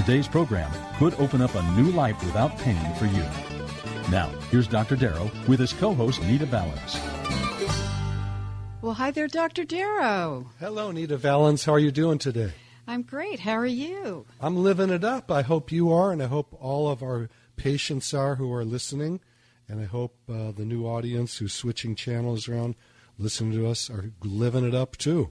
Today's 0.00 0.26
program 0.26 0.72
could 0.96 1.12
open 1.20 1.42
up 1.42 1.54
a 1.54 1.62
new 1.72 1.90
life 1.90 2.18
without 2.24 2.56
pain 2.56 2.94
for 2.94 3.04
you. 3.04 3.22
Now, 4.10 4.30
here's 4.50 4.66
Dr. 4.66 4.96
Darrow 4.96 5.30
with 5.46 5.60
his 5.60 5.74
co 5.74 5.92
host, 5.92 6.22
Nita 6.22 6.46
Valens. 6.46 6.98
Well, 8.80 8.94
hi 8.94 9.10
there, 9.10 9.28
Dr. 9.28 9.64
Darrow. 9.64 10.48
Hello, 10.58 10.90
Nita 10.90 11.18
Valens. 11.18 11.66
How 11.66 11.74
are 11.74 11.78
you 11.78 11.90
doing 11.90 12.16
today? 12.16 12.52
I'm 12.86 13.02
great. 13.02 13.40
How 13.40 13.52
are 13.52 13.66
you? 13.66 14.24
I'm 14.40 14.56
living 14.56 14.88
it 14.88 15.04
up. 15.04 15.30
I 15.30 15.42
hope 15.42 15.70
you 15.70 15.92
are, 15.92 16.12
and 16.12 16.22
I 16.22 16.28
hope 16.28 16.56
all 16.58 16.88
of 16.88 17.02
our 17.02 17.28
patients 17.56 18.14
are 18.14 18.36
who 18.36 18.50
are 18.54 18.64
listening. 18.64 19.20
And 19.68 19.82
I 19.82 19.84
hope 19.84 20.16
uh, 20.30 20.52
the 20.52 20.64
new 20.64 20.86
audience 20.86 21.36
who's 21.36 21.52
switching 21.52 21.94
channels 21.94 22.48
around, 22.48 22.74
listening 23.18 23.52
to 23.52 23.66
us, 23.66 23.90
are 23.90 24.12
living 24.24 24.66
it 24.66 24.74
up 24.74 24.96
too. 24.96 25.30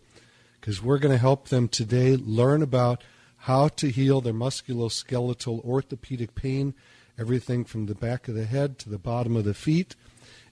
Because 0.61 0.79
we're 0.79 0.99
going 0.99 1.11
to 1.11 1.17
help 1.17 1.47
them 1.47 1.67
today 1.67 2.15
learn 2.15 2.61
about 2.61 3.03
how 3.39 3.69
to 3.69 3.89
heal 3.89 4.21
their 4.21 4.33
musculoskeletal 4.33 5.63
orthopedic 5.63 6.35
pain, 6.35 6.73
everything 7.17 7.63
from 7.63 7.85
the 7.85 7.95
back 7.95 8.27
of 8.27 8.35
the 8.35 8.45
head 8.45 8.77
to 8.79 8.89
the 8.89 8.99
bottom 8.99 9.35
of 9.35 9.45
the 9.45 9.53
feet, 9.53 9.95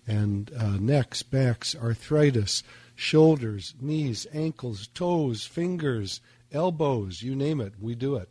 and 0.07 0.51
uh, 0.57 0.77
necks, 0.79 1.21
backs, 1.21 1.75
arthritis, 1.75 2.63
shoulders, 2.95 3.75
knees, 3.81 4.25
ankles, 4.33 4.87
toes, 4.87 5.45
fingers, 5.45 6.21
elbows, 6.51 7.21
you 7.21 7.35
name 7.35 7.59
it, 7.59 7.73
we 7.79 7.93
do 7.93 8.15
it. 8.15 8.29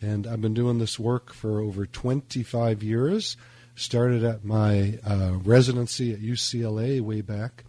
And 0.00 0.26
I've 0.26 0.40
been 0.40 0.54
doing 0.54 0.78
this 0.78 0.98
work 0.98 1.32
for 1.32 1.60
over 1.60 1.84
25 1.84 2.82
years. 2.82 3.36
Started 3.74 4.24
at 4.24 4.44
my 4.44 4.98
uh, 5.04 5.34
residency 5.42 6.12
at 6.12 6.20
UCLA 6.20 7.00
way 7.00 7.20
back. 7.20 7.64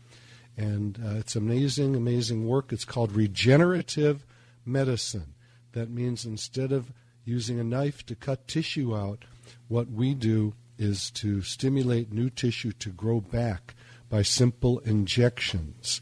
And 0.57 0.99
uh, 1.03 1.15
it's 1.15 1.35
amazing, 1.35 1.95
amazing 1.95 2.47
work. 2.47 2.71
It's 2.71 2.85
called 2.85 3.13
regenerative 3.13 4.25
medicine. 4.65 5.33
That 5.73 5.89
means 5.89 6.25
instead 6.25 6.71
of 6.71 6.91
using 7.25 7.59
a 7.59 7.63
knife 7.63 8.05
to 8.07 8.15
cut 8.15 8.47
tissue 8.47 8.95
out, 8.95 9.25
what 9.67 9.89
we 9.89 10.13
do 10.13 10.53
is 10.77 11.11
to 11.11 11.41
stimulate 11.41 12.11
new 12.11 12.29
tissue 12.29 12.71
to 12.71 12.89
grow 12.89 13.19
back 13.21 13.75
by 14.09 14.21
simple 14.21 14.79
injections. 14.79 16.01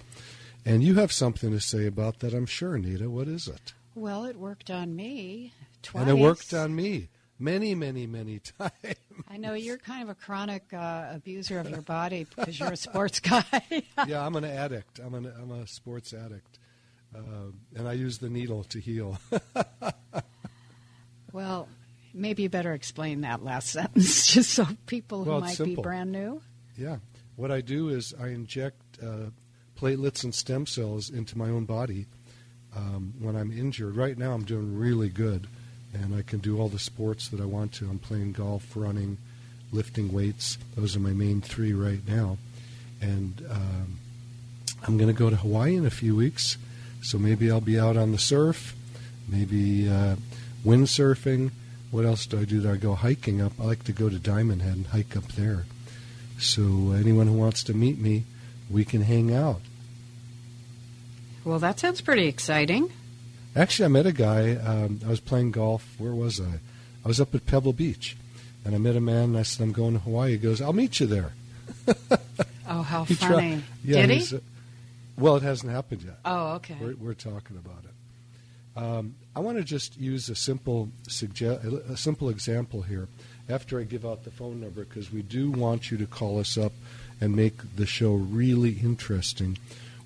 And 0.65 0.83
you 0.83 0.95
have 0.95 1.11
something 1.11 1.51
to 1.51 1.59
say 1.59 1.85
about 1.85 2.19
that, 2.19 2.33
I'm 2.33 2.45
sure, 2.45 2.75
Anita. 2.75 3.09
What 3.09 3.27
is 3.27 3.47
it? 3.47 3.73
Well, 3.95 4.25
it 4.25 4.37
worked 4.37 4.69
on 4.69 4.95
me 4.95 5.53
twice. 5.81 6.01
And 6.01 6.09
it 6.09 6.21
worked 6.21 6.53
on 6.53 6.75
me 6.75 7.09
many, 7.39 7.75
many, 7.75 8.07
many 8.07 8.39
times. 8.59 8.95
I 9.29 9.37
know 9.37 9.53
you're 9.53 9.77
kind 9.77 10.03
of 10.03 10.09
a 10.09 10.15
chronic 10.15 10.73
uh, 10.73 11.07
abuser 11.11 11.59
of 11.59 11.69
your 11.69 11.81
body 11.81 12.27
because 12.35 12.59
you're 12.59 12.71
a 12.71 12.77
sports 12.77 13.19
guy. 13.21 13.43
yeah, 14.07 14.25
I'm 14.25 14.35
an 14.35 14.45
addict. 14.45 14.99
I'm, 14.99 15.13
an, 15.13 15.31
I'm 15.39 15.51
a 15.51 15.67
sports 15.67 16.13
addict. 16.13 16.59
Uh, 17.15 17.51
and 17.75 17.87
I 17.87 17.93
use 17.93 18.19
the 18.19 18.29
needle 18.29 18.63
to 18.65 18.79
heal. 18.79 19.17
well, 21.31 21.67
maybe 22.13 22.43
you 22.43 22.49
better 22.49 22.73
explain 22.73 23.21
that 23.21 23.43
last 23.43 23.69
sentence 23.69 24.27
just 24.27 24.51
so 24.51 24.67
people 24.85 25.23
who 25.23 25.31
well, 25.31 25.41
might 25.41 25.55
simple. 25.55 25.77
be 25.77 25.81
brand 25.81 26.11
new. 26.11 26.41
Yeah. 26.77 26.97
What 27.35 27.51
I 27.51 27.61
do 27.61 27.89
is 27.89 28.13
I 28.19 28.27
inject 28.27 28.81
uh, 29.01 29.29
platelets 29.79 30.23
and 30.23 30.33
stem 30.33 30.65
cells 30.65 31.09
into 31.09 31.37
my 31.37 31.49
own 31.49 31.65
body 31.65 32.05
um, 32.75 33.13
when 33.19 33.35
I'm 33.35 33.51
injured. 33.51 33.95
Right 33.95 34.17
now, 34.17 34.33
I'm 34.33 34.43
doing 34.43 34.77
really 34.77 35.09
good, 35.09 35.47
and 35.93 36.15
I 36.15 36.23
can 36.23 36.39
do 36.39 36.59
all 36.59 36.69
the 36.69 36.79
sports 36.79 37.29
that 37.29 37.39
I 37.39 37.45
want 37.45 37.73
to. 37.73 37.85
I'm 37.85 37.99
playing 37.99 38.33
golf, 38.33 38.73
running, 38.75 39.17
lifting 39.71 40.11
weights. 40.11 40.57
Those 40.75 40.95
are 40.95 40.99
my 40.99 41.13
main 41.13 41.41
three 41.41 41.73
right 41.73 42.01
now. 42.07 42.37
And 43.01 43.45
um, 43.49 43.99
I'm 44.87 44.97
going 44.97 45.13
to 45.13 45.17
go 45.17 45.29
to 45.29 45.35
Hawaii 45.35 45.75
in 45.75 45.85
a 45.85 45.91
few 45.91 46.15
weeks, 46.15 46.57
so 47.07 47.17
maybe 47.17 47.49
I'll 47.49 47.61
be 47.61 47.79
out 47.79 47.95
on 47.95 48.11
the 48.11 48.17
surf, 48.17 48.75
maybe 49.29 49.87
uh, 49.89 50.17
windsurfing. 50.65 51.51
What 51.89 52.03
else 52.03 52.25
do 52.25 52.37
I 52.37 52.43
do? 52.43 52.59
Do 52.61 52.69
I 52.69 52.75
go 52.75 52.95
hiking 52.95 53.41
up? 53.41 53.53
I 53.61 53.63
like 53.63 53.85
to 53.85 53.93
go 53.93 54.09
to 54.09 54.19
Diamond 54.19 54.61
Head 54.61 54.73
and 54.75 54.87
hike 54.87 55.15
up 55.15 55.23
there. 55.29 55.65
So 56.37 56.61
anyone 56.91 57.27
who 57.27 57.33
wants 57.37 57.63
to 57.63 57.73
meet 57.73 57.97
me, 57.97 58.25
we 58.69 58.83
can 58.83 59.03
hang 59.03 59.33
out. 59.33 59.61
Well, 61.45 61.59
that 61.59 61.79
sounds 61.79 62.01
pretty 62.01 62.27
exciting. 62.27 62.91
Actually, 63.55 63.85
I 63.85 63.87
met 63.87 64.05
a 64.05 64.11
guy. 64.11 64.55
Um, 64.55 64.99
I 65.05 65.09
was 65.09 65.21
playing 65.21 65.51
golf. 65.51 65.95
Where 65.97 66.13
was 66.13 66.41
I? 66.41 66.59
I 67.05 67.07
was 67.07 67.21
up 67.21 67.33
at 67.33 67.45
Pebble 67.45 67.71
Beach, 67.71 68.17
and 68.65 68.75
I 68.75 68.79
met 68.79 68.97
a 68.97 69.01
man. 69.01 69.23
And 69.29 69.37
I 69.37 69.43
said, 69.43 69.63
"I'm 69.63 69.71
going 69.71 69.93
to 69.93 69.99
Hawaii." 69.99 70.31
He 70.31 70.37
goes, 70.37 70.61
"I'll 70.61 70.73
meet 70.73 70.99
you 70.99 71.07
there." 71.07 71.31
oh, 72.67 72.81
how 72.81 73.03
He 73.05 73.13
funny! 73.13 73.33
tried- 73.35 73.63
yeah, 73.85 74.05
Did 74.05 74.09
he? 74.21 74.37
Well, 75.17 75.35
it 75.35 75.43
hasn't 75.43 75.71
happened 75.71 76.03
yet. 76.03 76.19
Oh, 76.25 76.53
okay. 76.55 76.77
We're, 76.79 76.95
we're 76.95 77.13
talking 77.13 77.57
about 77.57 77.83
it. 77.83 78.81
Um, 78.81 79.15
I 79.35 79.39
want 79.39 79.57
to 79.57 79.63
just 79.63 79.97
use 79.97 80.29
a 80.29 80.35
simple 80.35 80.89
suggest 81.07 81.63
a 81.65 81.97
simple 81.97 82.29
example 82.29 82.83
here. 82.83 83.07
After 83.49 83.79
I 83.79 83.83
give 83.83 84.05
out 84.05 84.23
the 84.23 84.31
phone 84.31 84.61
number, 84.61 84.83
because 84.83 85.11
we 85.11 85.23
do 85.23 85.49
want 85.49 85.89
you 85.89 85.97
to 85.97 86.05
call 86.05 86.39
us 86.39 86.57
up 86.57 86.73
and 87.19 87.35
make 87.35 87.75
the 87.75 87.85
show 87.85 88.13
really 88.13 88.73
interesting 88.73 89.57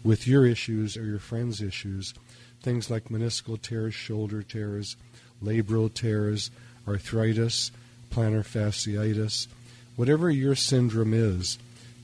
with 0.03 0.27
your 0.27 0.45
issues 0.45 0.95
or 0.95 1.03
your 1.03 1.19
friends' 1.19 1.61
issues. 1.61 2.13
Things 2.61 2.89
like 2.89 3.09
meniscal 3.09 3.61
tears, 3.61 3.93
shoulder 3.93 4.43
tears, 4.43 4.95
labral 5.43 5.93
tears, 5.93 6.51
arthritis, 6.87 7.71
plantar 8.11 8.45
fasciitis, 8.45 9.47
whatever 9.95 10.29
your 10.29 10.55
syndrome 10.55 11.13
is. 11.13 11.57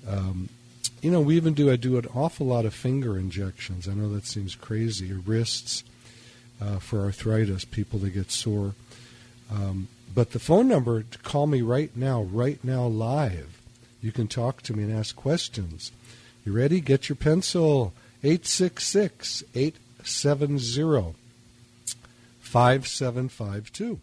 Um, 0.07 0.49
you 1.01 1.11
know, 1.11 1.21
we 1.21 1.35
even 1.35 1.53
do 1.53 1.71
I 1.71 1.75
do 1.75 1.97
an 1.97 2.07
awful 2.13 2.47
lot 2.47 2.65
of 2.65 2.73
finger 2.73 3.17
injections. 3.17 3.87
I 3.87 3.93
know 3.93 4.09
that 4.13 4.25
seems 4.25 4.55
crazy, 4.55 5.13
wrists 5.13 5.83
uh, 6.61 6.79
for 6.79 7.01
arthritis, 7.01 7.65
people 7.65 7.99
that 7.99 8.11
get 8.11 8.31
sore. 8.31 8.73
Um, 9.51 9.87
but 10.13 10.31
the 10.31 10.39
phone 10.39 10.67
number 10.67 11.03
to 11.03 11.17
call 11.19 11.47
me 11.47 11.61
right 11.61 11.95
now, 11.95 12.23
right 12.23 12.63
now, 12.63 12.85
live. 12.85 13.61
You 14.01 14.11
can 14.11 14.27
talk 14.27 14.61
to 14.63 14.73
me 14.73 14.83
and 14.83 14.93
ask 14.93 15.15
questions. 15.15 15.91
You 16.45 16.53
ready? 16.53 16.81
Get 16.81 17.09
your 17.09 17.15
pencil. 17.15 17.93
866 18.23 19.43
870 19.53 21.15
5752. 22.39 23.99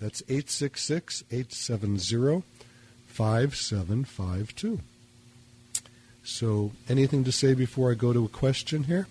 That's 0.00 0.22
866 0.28 1.24
870 1.30 2.42
5752. 3.16 4.80
So, 6.22 6.70
anything 6.88 7.24
to 7.24 7.32
say 7.32 7.54
before 7.54 7.90
I 7.90 7.94
go 7.94 8.12
to 8.12 8.26
a 8.26 8.28
question 8.28 8.84
here? 8.84 9.08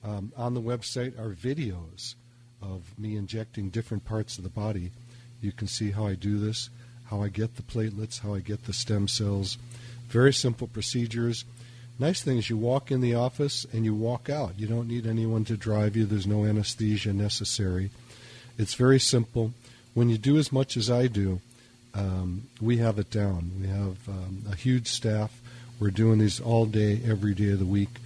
um, 0.06 0.32
on 0.36 0.54
the 0.54 0.60
website 0.60 1.18
are 1.18 1.34
videos 1.34 2.14
of 2.62 2.82
me 2.98 3.16
injecting 3.16 3.70
different 3.70 4.04
parts 4.04 4.38
of 4.38 4.44
the 4.44 4.50
body. 4.50 4.92
You 5.40 5.52
can 5.52 5.66
see 5.66 5.90
how 5.90 6.06
I 6.06 6.14
do 6.14 6.38
this, 6.38 6.70
how 7.06 7.22
I 7.22 7.28
get 7.28 7.56
the 7.56 7.62
platelets, 7.62 8.20
how 8.20 8.34
I 8.34 8.40
get 8.40 8.64
the 8.64 8.72
stem 8.72 9.08
cells. 9.08 9.58
Very 10.08 10.32
simple 10.32 10.68
procedures. 10.68 11.44
Nice 11.98 12.22
thing 12.22 12.38
is 12.38 12.48
you 12.48 12.56
walk 12.56 12.90
in 12.90 13.00
the 13.00 13.14
office 13.14 13.66
and 13.72 13.84
you 13.84 13.94
walk 13.94 14.30
out. 14.30 14.58
You 14.58 14.66
don't 14.66 14.88
need 14.88 15.06
anyone 15.06 15.44
to 15.46 15.56
drive 15.56 15.96
you. 15.96 16.06
There's 16.06 16.26
no 16.26 16.44
anesthesia 16.44 17.12
necessary. 17.12 17.90
It's 18.58 18.74
very 18.74 19.00
simple. 19.00 19.52
When 19.94 20.08
you 20.08 20.18
do 20.18 20.38
as 20.38 20.52
much 20.52 20.76
as 20.76 20.90
I 20.90 21.08
do, 21.08 21.40
um, 21.94 22.48
we 22.60 22.76
have 22.76 22.98
it 22.98 23.10
down. 23.10 23.50
We 23.60 23.66
have 23.68 24.08
um, 24.08 24.44
a 24.50 24.54
huge 24.54 24.88
staff. 24.88 25.40
We're 25.80 25.90
doing 25.90 26.18
these 26.18 26.40
all 26.40 26.66
day, 26.66 27.00
every 27.04 27.34
day 27.34 27.50
of 27.50 27.58
the 27.58 27.66
week. 27.66 27.98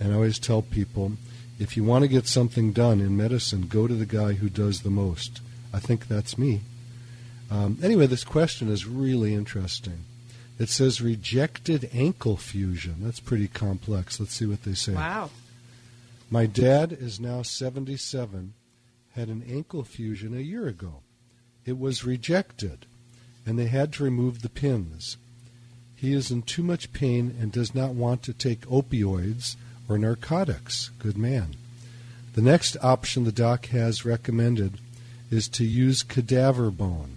And 0.00 0.12
I 0.12 0.16
always 0.16 0.38
tell 0.38 0.62
people 0.62 1.12
if 1.58 1.76
you 1.76 1.84
want 1.84 2.02
to 2.02 2.08
get 2.08 2.26
something 2.26 2.72
done 2.72 3.00
in 3.00 3.16
medicine, 3.16 3.68
go 3.68 3.86
to 3.86 3.94
the 3.94 4.06
guy 4.06 4.34
who 4.34 4.48
does 4.48 4.82
the 4.82 4.90
most. 4.90 5.40
I 5.72 5.78
think 5.78 6.08
that's 6.08 6.38
me. 6.38 6.60
Um, 7.50 7.78
anyway, 7.82 8.06
this 8.06 8.24
question 8.24 8.68
is 8.68 8.86
really 8.86 9.34
interesting. 9.34 10.04
It 10.58 10.68
says 10.68 11.00
rejected 11.00 11.90
ankle 11.92 12.36
fusion. 12.36 12.96
That's 13.00 13.20
pretty 13.20 13.48
complex. 13.48 14.18
Let's 14.18 14.34
see 14.34 14.46
what 14.46 14.62
they 14.62 14.74
say. 14.74 14.94
Wow. 14.94 15.30
My 16.30 16.46
dad 16.46 16.92
is 16.92 17.20
now 17.20 17.42
77, 17.42 18.54
had 19.12 19.28
an 19.28 19.44
ankle 19.48 19.84
fusion 19.84 20.36
a 20.36 20.40
year 20.40 20.66
ago. 20.66 21.02
It 21.64 21.78
was 21.78 22.04
rejected, 22.04 22.86
and 23.46 23.58
they 23.58 23.66
had 23.66 23.92
to 23.94 24.04
remove 24.04 24.42
the 24.42 24.48
pins. 24.48 25.16
He 25.94 26.12
is 26.12 26.30
in 26.30 26.42
too 26.42 26.62
much 26.62 26.92
pain 26.92 27.36
and 27.40 27.50
does 27.50 27.74
not 27.74 27.94
want 27.94 28.22
to 28.24 28.32
take 28.32 28.66
opioids 28.66 29.56
or 29.88 29.98
narcotics. 29.98 30.90
Good 30.98 31.16
man. 31.16 31.56
The 32.34 32.42
next 32.42 32.76
option 32.82 33.24
the 33.24 33.32
doc 33.32 33.66
has 33.66 34.04
recommended 34.04 34.78
is 35.30 35.48
to 35.48 35.64
use 35.64 36.02
cadaver 36.02 36.70
bone. 36.70 37.16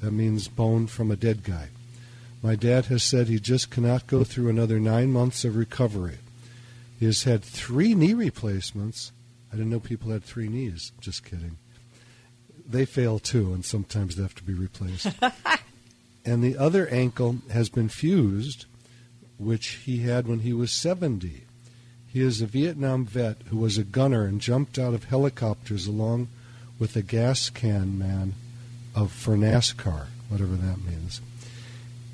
That 0.00 0.12
means 0.12 0.48
bone 0.48 0.86
from 0.86 1.10
a 1.10 1.16
dead 1.16 1.44
guy. 1.44 1.68
My 2.42 2.54
dad 2.54 2.86
has 2.86 3.02
said 3.02 3.26
he 3.26 3.40
just 3.40 3.70
cannot 3.70 4.06
go 4.06 4.22
through 4.22 4.48
another 4.48 4.78
nine 4.78 5.12
months 5.12 5.44
of 5.44 5.56
recovery. 5.56 6.18
He 6.98 7.06
has 7.06 7.24
had 7.24 7.42
three 7.42 7.94
knee 7.94 8.14
replacements. 8.14 9.12
I 9.52 9.56
didn't 9.56 9.70
know 9.70 9.80
people 9.80 10.10
had 10.10 10.24
three 10.24 10.48
knees. 10.48 10.92
Just 11.00 11.24
kidding. 11.24 11.56
They 12.68 12.84
fail 12.84 13.18
too, 13.18 13.52
and 13.54 13.64
sometimes 13.64 14.16
they 14.16 14.22
have 14.22 14.34
to 14.36 14.44
be 14.44 14.54
replaced. 14.54 15.08
and 16.24 16.42
the 16.42 16.56
other 16.56 16.86
ankle 16.88 17.38
has 17.50 17.68
been 17.68 17.88
fused, 17.88 18.66
which 19.38 19.68
he 19.84 19.98
had 19.98 20.28
when 20.28 20.40
he 20.40 20.52
was 20.52 20.70
70. 20.70 21.42
He 22.10 22.22
is 22.22 22.40
a 22.40 22.46
Vietnam 22.46 23.04
vet 23.04 23.36
who 23.48 23.58
was 23.58 23.76
a 23.76 23.84
gunner 23.84 24.24
and 24.24 24.40
jumped 24.40 24.78
out 24.78 24.94
of 24.94 25.04
helicopters 25.04 25.86
along 25.86 26.28
with 26.78 26.96
a 26.96 27.02
gas 27.02 27.50
can 27.50 27.98
man 27.98 28.34
of 28.94 29.12
for 29.12 29.36
NASCAR, 29.36 30.06
whatever 30.28 30.56
that 30.56 30.78
means. 30.84 31.20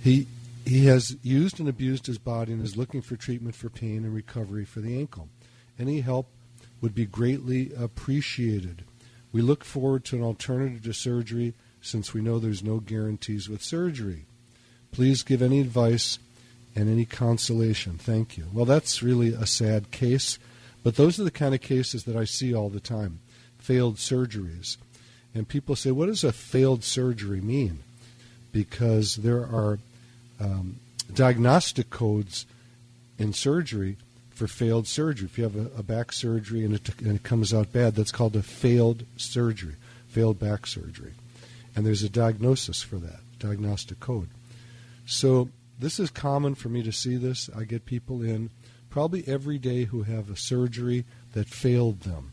He 0.02 0.26
he 0.66 0.86
has 0.86 1.16
used 1.22 1.60
and 1.60 1.68
abused 1.68 2.06
his 2.06 2.18
body 2.18 2.52
and 2.52 2.62
is 2.62 2.76
looking 2.76 3.02
for 3.02 3.16
treatment 3.16 3.54
for 3.54 3.68
pain 3.68 3.98
and 3.98 4.14
recovery 4.14 4.64
for 4.64 4.80
the 4.80 4.98
ankle. 4.98 5.28
Any 5.78 6.00
help 6.00 6.26
would 6.80 6.94
be 6.94 7.04
greatly 7.04 7.70
appreciated. 7.76 8.84
We 9.30 9.42
look 9.42 9.62
forward 9.62 10.04
to 10.06 10.16
an 10.16 10.22
alternative 10.22 10.82
to 10.84 10.94
surgery 10.94 11.54
since 11.82 12.14
we 12.14 12.22
know 12.22 12.38
there's 12.38 12.62
no 12.62 12.80
guarantees 12.80 13.48
with 13.48 13.62
surgery. 13.62 14.24
Please 14.90 15.22
give 15.22 15.42
any 15.42 15.60
advice 15.60 16.18
and 16.74 16.88
any 16.88 17.04
consolation. 17.04 17.98
Thank 17.98 18.36
you. 18.36 18.46
Well, 18.52 18.64
that's 18.64 19.02
really 19.02 19.28
a 19.28 19.46
sad 19.46 19.90
case, 19.90 20.38
but 20.82 20.96
those 20.96 21.18
are 21.18 21.24
the 21.24 21.30
kind 21.30 21.54
of 21.54 21.60
cases 21.60 22.04
that 22.04 22.16
I 22.16 22.24
see 22.24 22.54
all 22.54 22.68
the 22.68 22.80
time 22.80 23.20
failed 23.58 23.96
surgeries. 23.96 24.76
And 25.34 25.48
people 25.48 25.74
say, 25.74 25.90
what 25.90 26.06
does 26.06 26.22
a 26.22 26.32
failed 26.32 26.84
surgery 26.84 27.40
mean? 27.40 27.78
Because 28.52 29.16
there 29.16 29.40
are 29.40 29.78
um, 30.38 30.76
diagnostic 31.12 31.90
codes 31.90 32.44
in 33.18 33.32
surgery 33.32 33.96
for 34.30 34.46
failed 34.46 34.86
surgery. 34.86 35.26
If 35.26 35.38
you 35.38 35.44
have 35.44 35.56
a, 35.56 35.70
a 35.78 35.82
back 35.82 36.12
surgery 36.12 36.64
and 36.64 36.74
it, 36.74 37.00
and 37.00 37.16
it 37.16 37.22
comes 37.22 37.54
out 37.54 37.72
bad, 37.72 37.94
that's 37.94 38.12
called 38.12 38.36
a 38.36 38.42
failed 38.42 39.04
surgery, 39.16 39.76
failed 40.08 40.38
back 40.38 40.66
surgery. 40.66 41.14
And 41.74 41.86
there's 41.86 42.02
a 42.02 42.08
diagnosis 42.08 42.82
for 42.82 42.96
that, 42.96 43.20
diagnostic 43.38 43.98
code. 44.00 44.28
So 45.06 45.48
this 45.84 46.00
is 46.00 46.08
common 46.08 46.54
for 46.54 46.70
me 46.70 46.82
to 46.82 46.90
see 46.90 47.16
this. 47.16 47.50
I 47.54 47.64
get 47.64 47.84
people 47.84 48.22
in 48.22 48.48
probably 48.88 49.22
every 49.26 49.58
day 49.58 49.84
who 49.84 50.04
have 50.04 50.30
a 50.30 50.36
surgery 50.36 51.04
that 51.34 51.46
failed 51.46 52.00
them. 52.00 52.30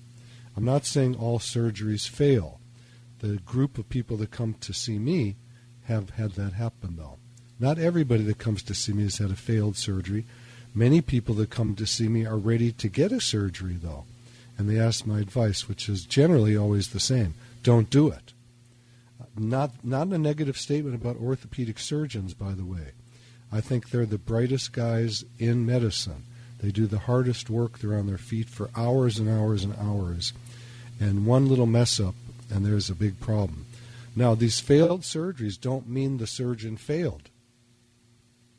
I'm 0.55 0.63
not 0.63 0.85
saying 0.85 1.15
all 1.15 1.37
surgeries 1.37 2.07
fail. 2.07 2.61
The 3.19 3.39
group 3.39 3.77
of 3.77 3.89
people 3.89 4.15
that 4.17 4.31
come 4.31 4.53
to 4.61 4.73
see 4.73 4.97
me 4.97 5.35
have 5.83 6.11
had 6.11 6.31
that 6.31 6.53
happen, 6.53 6.95
though. 6.95 7.17
Not 7.59 7.77
everybody 7.77 8.23
that 8.23 8.37
comes 8.37 8.63
to 8.63 8.73
see 8.73 8.93
me 8.93 9.03
has 9.03 9.17
had 9.17 9.31
a 9.31 9.35
failed 9.35 9.75
surgery. 9.75 10.25
Many 10.73 11.01
people 11.01 11.35
that 11.35 11.49
come 11.49 11.75
to 11.75 11.85
see 11.85 12.07
me 12.07 12.25
are 12.25 12.37
ready 12.37 12.71
to 12.71 12.87
get 12.87 13.11
a 13.11 13.19
surgery, 13.19 13.77
though, 13.81 14.05
and 14.57 14.69
they 14.69 14.79
ask 14.79 15.05
my 15.05 15.19
advice, 15.19 15.67
which 15.67 15.89
is 15.89 16.05
generally 16.05 16.55
always 16.55 16.89
the 16.89 17.01
same 17.01 17.33
don't 17.63 17.89
do 17.89 18.07
it. 18.07 18.31
Not, 19.37 19.83
not 19.83 20.07
a 20.07 20.17
negative 20.17 20.57
statement 20.57 20.95
about 20.95 21.17
orthopedic 21.17 21.79
surgeons, 21.79 22.33
by 22.33 22.53
the 22.53 22.65
way. 22.65 22.93
I 23.51 23.61
think 23.61 23.89
they're 23.89 24.05
the 24.05 24.17
brightest 24.17 24.71
guys 24.71 25.25
in 25.37 25.65
medicine. 25.65 26.23
They 26.59 26.71
do 26.71 26.87
the 26.87 26.99
hardest 26.99 27.49
work. 27.49 27.79
They're 27.79 27.97
on 27.97 28.07
their 28.07 28.17
feet 28.17 28.47
for 28.47 28.69
hours 28.75 29.19
and 29.19 29.27
hours 29.27 29.63
and 29.63 29.75
hours. 29.77 30.33
And 30.99 31.25
one 31.25 31.49
little 31.49 31.65
mess 31.65 31.99
up, 31.99 32.15
and 32.49 32.65
there's 32.65 32.89
a 32.89 32.95
big 32.95 33.19
problem. 33.19 33.65
Now, 34.15 34.35
these 34.35 34.59
failed 34.59 35.01
surgeries 35.01 35.59
don't 35.59 35.89
mean 35.89 36.17
the 36.17 36.27
surgeon 36.27 36.77
failed. 36.77 37.29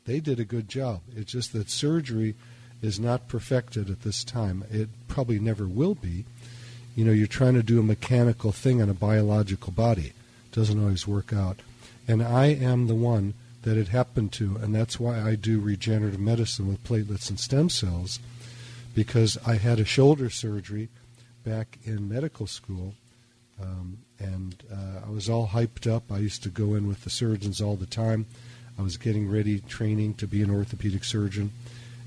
They 0.05 0.19
did 0.19 0.39
a 0.39 0.45
good 0.45 0.67
job. 0.67 1.01
It's 1.15 1.31
just 1.31 1.53
that 1.53 1.69
surgery 1.69 2.35
is 2.81 2.99
not 2.99 3.29
perfected 3.29 3.89
at 3.89 4.01
this 4.01 4.23
time. 4.23 4.65
It 4.69 4.89
probably 5.07 5.39
never 5.39 5.65
will 5.65 5.95
be. 5.95 6.25
You 6.95 7.05
know, 7.05 7.11
you're 7.13 7.27
trying 7.27 7.53
to 7.53 7.63
do 7.63 7.79
a 7.79 7.83
mechanical 7.83 8.51
thing 8.51 8.81
on 8.81 8.89
a 8.89 8.93
biological 8.93 9.71
body. 9.71 10.07
It 10.07 10.51
doesn't 10.51 10.79
always 10.79 11.07
work 11.07 11.31
out. 11.31 11.61
And 12.07 12.21
I 12.21 12.47
am 12.47 12.87
the 12.87 12.95
one 12.95 13.33
that 13.63 13.77
it 13.77 13.87
happened 13.87 14.31
to, 14.33 14.57
and 14.57 14.75
that's 14.75 14.99
why 14.99 15.19
I 15.19 15.35
do 15.35 15.59
regenerative 15.59 16.19
medicine 16.19 16.67
with 16.67 16.83
platelets 16.83 17.29
and 17.29 17.39
stem 17.39 17.69
cells, 17.69 18.19
because 18.93 19.37
I 19.45 19.55
had 19.55 19.79
a 19.79 19.85
shoulder 19.85 20.29
surgery 20.29 20.89
back 21.43 21.79
in 21.83 22.09
medical 22.09 22.45
school, 22.45 22.93
um, 23.61 23.97
and 24.19 24.55
uh, 24.71 25.07
I 25.07 25.09
was 25.09 25.29
all 25.29 25.47
hyped 25.47 25.91
up. 25.91 26.03
I 26.11 26.17
used 26.19 26.43
to 26.43 26.49
go 26.49 26.75
in 26.75 26.87
with 26.87 27.03
the 27.03 27.09
surgeons 27.09 27.61
all 27.61 27.75
the 27.75 27.85
time. 27.85 28.25
I 28.77 28.81
was 28.81 28.97
getting 28.97 29.29
ready, 29.29 29.59
training 29.59 30.15
to 30.15 30.27
be 30.27 30.41
an 30.41 30.49
orthopedic 30.49 31.03
surgeon, 31.03 31.51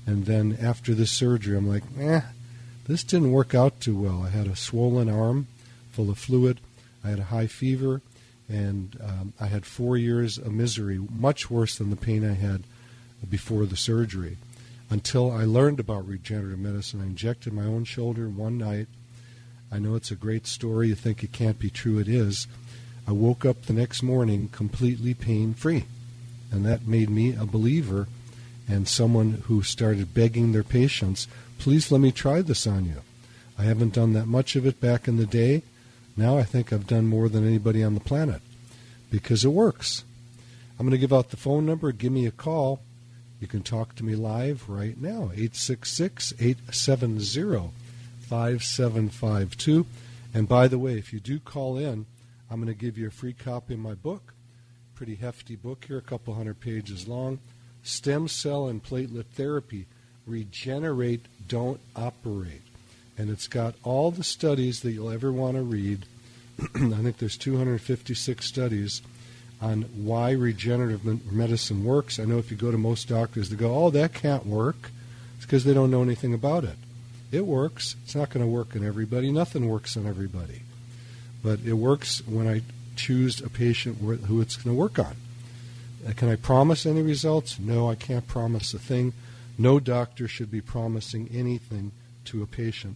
and 0.05 0.25
then 0.25 0.57
after 0.61 0.93
this 0.93 1.11
surgery, 1.11 1.57
I'm 1.57 1.67
like, 1.67 1.83
eh, 1.99 2.21
this 2.87 3.03
didn't 3.03 3.31
work 3.31 3.53
out 3.53 3.81
too 3.81 3.97
well. 3.97 4.23
I 4.23 4.29
had 4.29 4.47
a 4.47 4.55
swollen 4.55 5.09
arm 5.09 5.47
full 5.91 6.09
of 6.09 6.17
fluid. 6.17 6.59
I 7.03 7.09
had 7.09 7.19
a 7.19 7.25
high 7.25 7.47
fever 7.47 8.01
and 8.49 8.97
um, 9.03 9.33
I 9.39 9.47
had 9.47 9.65
four 9.65 9.97
years 9.97 10.37
of 10.37 10.51
misery, 10.51 10.99
much 11.09 11.49
worse 11.49 11.77
than 11.77 11.89
the 11.89 11.95
pain 11.95 12.27
I 12.27 12.33
had 12.33 12.63
before 13.29 13.65
the 13.65 13.75
surgery. 13.75 14.37
Until 14.89 15.31
I 15.31 15.43
learned 15.43 15.79
about 15.79 16.07
regenerative 16.07 16.59
medicine, 16.59 17.01
I 17.01 17.05
injected 17.05 17.51
my 17.51 17.65
own 17.65 17.83
shoulder 17.83 18.29
one 18.29 18.57
night. 18.57 18.87
I 19.71 19.79
know 19.79 19.95
it's 19.95 20.11
a 20.11 20.15
great 20.15 20.47
story. 20.47 20.87
You 20.87 20.95
think 20.95 21.23
it 21.23 21.33
can't 21.33 21.59
be 21.59 21.69
true. 21.69 21.99
It 21.99 22.07
is. 22.07 22.47
I 23.05 23.11
woke 23.11 23.45
up 23.45 23.63
the 23.63 23.73
next 23.73 24.01
morning 24.01 24.47
completely 24.49 25.13
pain 25.13 25.53
free. 25.53 25.85
And 26.51 26.65
that 26.65 26.87
made 26.87 27.09
me 27.09 27.35
a 27.35 27.45
believer 27.45 28.07
and 28.67 28.87
someone 28.87 29.43
who 29.45 29.63
started 29.63 30.13
begging 30.13 30.51
their 30.51 30.63
patients, 30.63 31.27
please 31.57 31.91
let 31.91 32.01
me 32.01 32.11
try 32.11 32.41
this 32.41 32.67
on 32.67 32.85
you. 32.85 33.01
I 33.57 33.63
haven't 33.63 33.93
done 33.93 34.13
that 34.13 34.27
much 34.27 34.55
of 34.55 34.65
it 34.65 34.79
back 34.79 35.07
in 35.07 35.17
the 35.17 35.25
day. 35.25 35.63
Now 36.17 36.39
I 36.39 36.43
think 36.43 36.73
I've 36.73 36.87
done 36.87 37.05
more 37.07 37.29
than 37.29 37.47
anybody 37.47 37.83
on 37.83 37.93
the 37.93 37.99
planet 37.99 38.41
because 39.11 39.45
it 39.45 39.49
works. 39.49 40.03
I'm 40.79 40.85
going 40.85 40.91
to 40.91 40.97
give 40.97 41.13
out 41.13 41.29
the 41.29 41.37
phone 41.37 41.65
number. 41.65 41.91
Give 41.91 42.11
me 42.11 42.25
a 42.25 42.31
call. 42.31 42.81
You 43.39 43.47
can 43.47 43.61
talk 43.61 43.93
to 43.95 44.03
me 44.03 44.15
live 44.15 44.67
right 44.67 44.99
now, 44.99 45.29
866 45.33 46.33
870 46.39 47.71
5752. 48.21 49.85
And 50.33 50.49
by 50.49 50.67
the 50.67 50.79
way, 50.79 50.97
if 50.97 51.13
you 51.13 51.19
do 51.19 51.39
call 51.39 51.77
in, 51.77 52.07
I'm 52.49 52.61
going 52.61 52.67
to 52.67 52.73
give 52.73 52.97
you 52.97 53.07
a 53.07 53.11
free 53.11 53.33
copy 53.33 53.75
of 53.75 53.79
my 53.79 53.93
book. 53.93 54.33
Pretty 54.95 55.15
hefty 55.15 55.55
book 55.55 55.85
here, 55.87 55.99
a 55.99 56.01
couple 56.01 56.33
hundred 56.33 56.59
pages 56.59 57.07
long. 57.07 57.39
Stem 57.83 58.27
cell 58.27 58.67
and 58.67 58.83
platelet 58.83 59.25
therapy. 59.35 59.85
Regenerate, 60.25 61.25
don't 61.47 61.79
operate 61.95 62.66
and 63.17 63.29
it's 63.29 63.47
got 63.47 63.75
all 63.83 64.11
the 64.11 64.23
studies 64.23 64.81
that 64.81 64.91
you'll 64.91 65.09
ever 65.09 65.31
want 65.31 65.55
to 65.55 65.63
read. 65.63 66.05
I 66.75 67.01
think 67.01 67.17
there's 67.17 67.37
256 67.37 68.45
studies 68.45 69.01
on 69.61 69.83
why 69.95 70.31
regenerative 70.31 71.31
medicine 71.31 71.83
works. 71.83 72.19
I 72.19 72.25
know 72.25 72.37
if 72.37 72.51
you 72.51 72.57
go 72.57 72.71
to 72.71 72.77
most 72.77 73.07
doctors, 73.07 73.49
they 73.49 73.55
go, 73.55 73.85
"Oh, 73.85 73.89
that 73.91 74.13
can't 74.13 74.45
work." 74.45 74.91
It's 75.37 75.45
because 75.45 75.63
they 75.63 75.73
don't 75.73 75.91
know 75.91 76.03
anything 76.03 76.33
about 76.33 76.63
it. 76.63 76.77
It 77.31 77.45
works. 77.45 77.95
It's 78.03 78.15
not 78.15 78.29
going 78.29 78.45
to 78.45 78.51
work 78.51 78.75
on 78.75 78.85
everybody. 78.85 79.31
Nothing 79.31 79.67
works 79.67 79.97
on 79.97 80.07
everybody, 80.07 80.61
but 81.43 81.59
it 81.65 81.73
works 81.73 82.25
when 82.27 82.47
I 82.47 82.61
choose 82.95 83.41
a 83.41 83.49
patient 83.49 83.97
who 83.97 84.41
it's 84.41 84.55
going 84.55 84.75
to 84.75 84.79
work 84.79 84.97
on. 84.97 85.15
Uh, 86.07 86.13
can 86.15 86.29
I 86.29 86.35
promise 86.35 86.85
any 86.85 87.01
results? 87.01 87.59
No, 87.59 87.89
I 87.89 87.95
can't 87.95 88.27
promise 88.27 88.73
a 88.73 88.79
thing, 88.79 89.13
No 89.57 89.79
doctor 89.79 90.27
should 90.27 90.51
be 90.51 90.61
promising 90.61 91.29
anything 91.33 91.91
to 92.25 92.43
a 92.43 92.47
patient, 92.47 92.95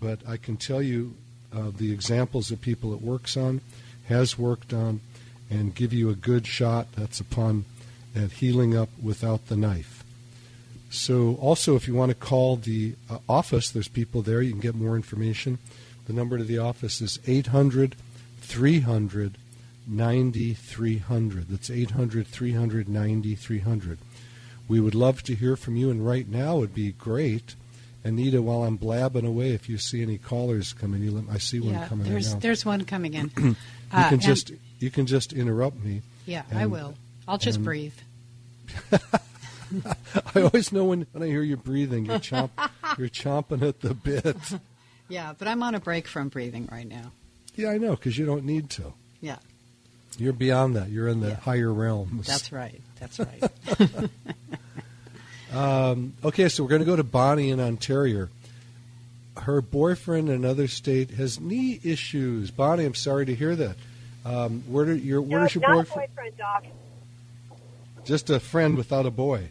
but 0.00 0.20
I 0.26 0.36
can 0.36 0.56
tell 0.56 0.82
you 0.82 1.14
uh, 1.52 1.70
the 1.76 1.92
examples 1.92 2.50
of 2.50 2.60
people 2.60 2.92
it 2.92 3.00
works 3.00 3.36
on, 3.36 3.60
has 4.08 4.38
worked 4.38 4.72
on, 4.72 5.00
and 5.50 5.74
give 5.74 5.92
you 5.92 6.10
a 6.10 6.14
good 6.14 6.46
shot 6.46 6.88
that's 6.92 7.20
upon 7.20 7.64
at 8.14 8.32
healing 8.32 8.76
up 8.76 8.88
without 9.02 9.46
the 9.46 9.56
knife. 9.56 10.04
So, 10.90 11.36
also, 11.40 11.76
if 11.76 11.86
you 11.86 11.94
want 11.94 12.10
to 12.10 12.14
call 12.14 12.56
the 12.56 12.94
uh, 13.10 13.18
office, 13.28 13.70
there's 13.70 13.88
people 13.88 14.22
there. 14.22 14.40
You 14.40 14.52
can 14.52 14.60
get 14.60 14.74
more 14.74 14.96
information. 14.96 15.58
The 16.06 16.12
number 16.12 16.38
to 16.38 16.44
the 16.44 16.58
office 16.58 17.00
is 17.00 17.18
800 17.26 17.96
300 18.40 19.36
9300. 19.86 21.48
That's 21.48 21.70
800 21.70 22.26
300 22.26 22.88
9300. 22.88 23.98
We 24.68 24.80
would 24.80 24.94
love 24.94 25.22
to 25.24 25.34
hear 25.34 25.56
from 25.56 25.76
you, 25.76 25.90
and 25.90 26.06
right 26.06 26.28
now 26.28 26.56
would 26.56 26.74
be 26.74 26.92
great. 26.92 27.54
Anita, 28.06 28.40
while 28.40 28.62
I'm 28.64 28.76
blabbing 28.76 29.26
away, 29.26 29.50
if 29.52 29.68
you 29.68 29.78
see 29.78 30.00
any 30.02 30.16
callers 30.18 30.72
coming, 30.72 31.02
you 31.02 31.10
let, 31.10 31.24
I 31.34 31.38
see 31.38 31.60
one 31.60 31.74
yeah, 31.74 31.88
coming 31.88 32.08
there's 32.08 32.28
right 32.28 32.34
now. 32.34 32.40
there's 32.40 32.64
one 32.64 32.84
coming 32.84 33.14
in. 33.14 33.30
you 33.36 33.56
Uh, 33.92 34.08
can 34.08 34.20
just 34.20 34.52
you 34.78 34.90
can 34.90 35.06
just 35.06 35.32
interrupt 35.32 35.76
me. 35.82 36.02
yeah, 36.26 36.42
I 36.54 36.66
will. 36.66 36.94
I'll 37.28 37.38
just 37.38 37.56
and- 37.56 37.64
breathe. 37.64 37.94
I 40.34 40.42
always 40.42 40.72
know 40.72 40.84
when, 40.84 41.06
when 41.12 41.22
I 41.22 41.26
hear 41.26 41.42
you 41.42 41.56
breathing, 41.56 42.06
you're 42.06 42.18
chomp, 42.20 42.50
you're 42.98 43.08
chomping 43.08 43.66
at 43.66 43.80
the 43.80 43.94
bit. 43.94 44.36
Yeah, 45.08 45.34
but 45.38 45.46
I'm 45.46 45.62
on 45.62 45.76
a 45.76 45.78
break 45.80 46.08
from 46.08 46.30
breathing 46.30 46.68
right 46.72 46.86
now. 46.88 47.12
Yeah, 47.54 47.70
I 47.70 47.78
know 47.78 47.90
because 47.92 48.18
you 48.18 48.26
don't 48.26 48.44
need 48.44 48.70
to. 48.70 48.92
Yeah, 49.20 49.36
You're 50.18 50.32
beyond 50.32 50.74
that. 50.74 50.88
You're 50.90 51.06
in 51.06 51.20
the 51.20 51.28
Yeah. 51.28 51.34
higher 51.36 51.72
realms. 51.72 52.26
that's 52.26 52.50
right. 52.50 52.80
That's 52.98 53.20
right. 53.20 53.44
Um, 55.56 56.12
okay, 56.22 56.48
so 56.48 56.62
we're 56.62 56.68
going 56.68 56.82
to 56.82 56.86
go 56.86 56.96
to 56.96 57.04
Bonnie 57.04 57.50
in 57.50 57.60
Ontario. 57.60 58.28
Her 59.38 59.62
boyfriend 59.62 60.28
in 60.28 60.34
another 60.34 60.68
state 60.68 61.10
has 61.12 61.40
knee 61.40 61.80
issues. 61.82 62.50
Bonnie, 62.50 62.84
I'm 62.84 62.94
sorry 62.94 63.26
to 63.26 63.34
hear 63.34 63.56
that. 63.56 63.76
Um, 64.24 64.64
where 64.68 64.84
do 64.84 64.96
your 64.96 65.22
where 65.22 65.40
no, 65.40 65.46
does 65.46 65.54
your 65.54 65.62
boyfriend? 65.62 66.10
boyfriend, 66.14 66.36
Doc. 66.36 66.64
Just 68.04 68.28
a 68.28 68.40
friend 68.40 68.76
without 68.76 69.06
a 69.06 69.10
boy. 69.10 69.48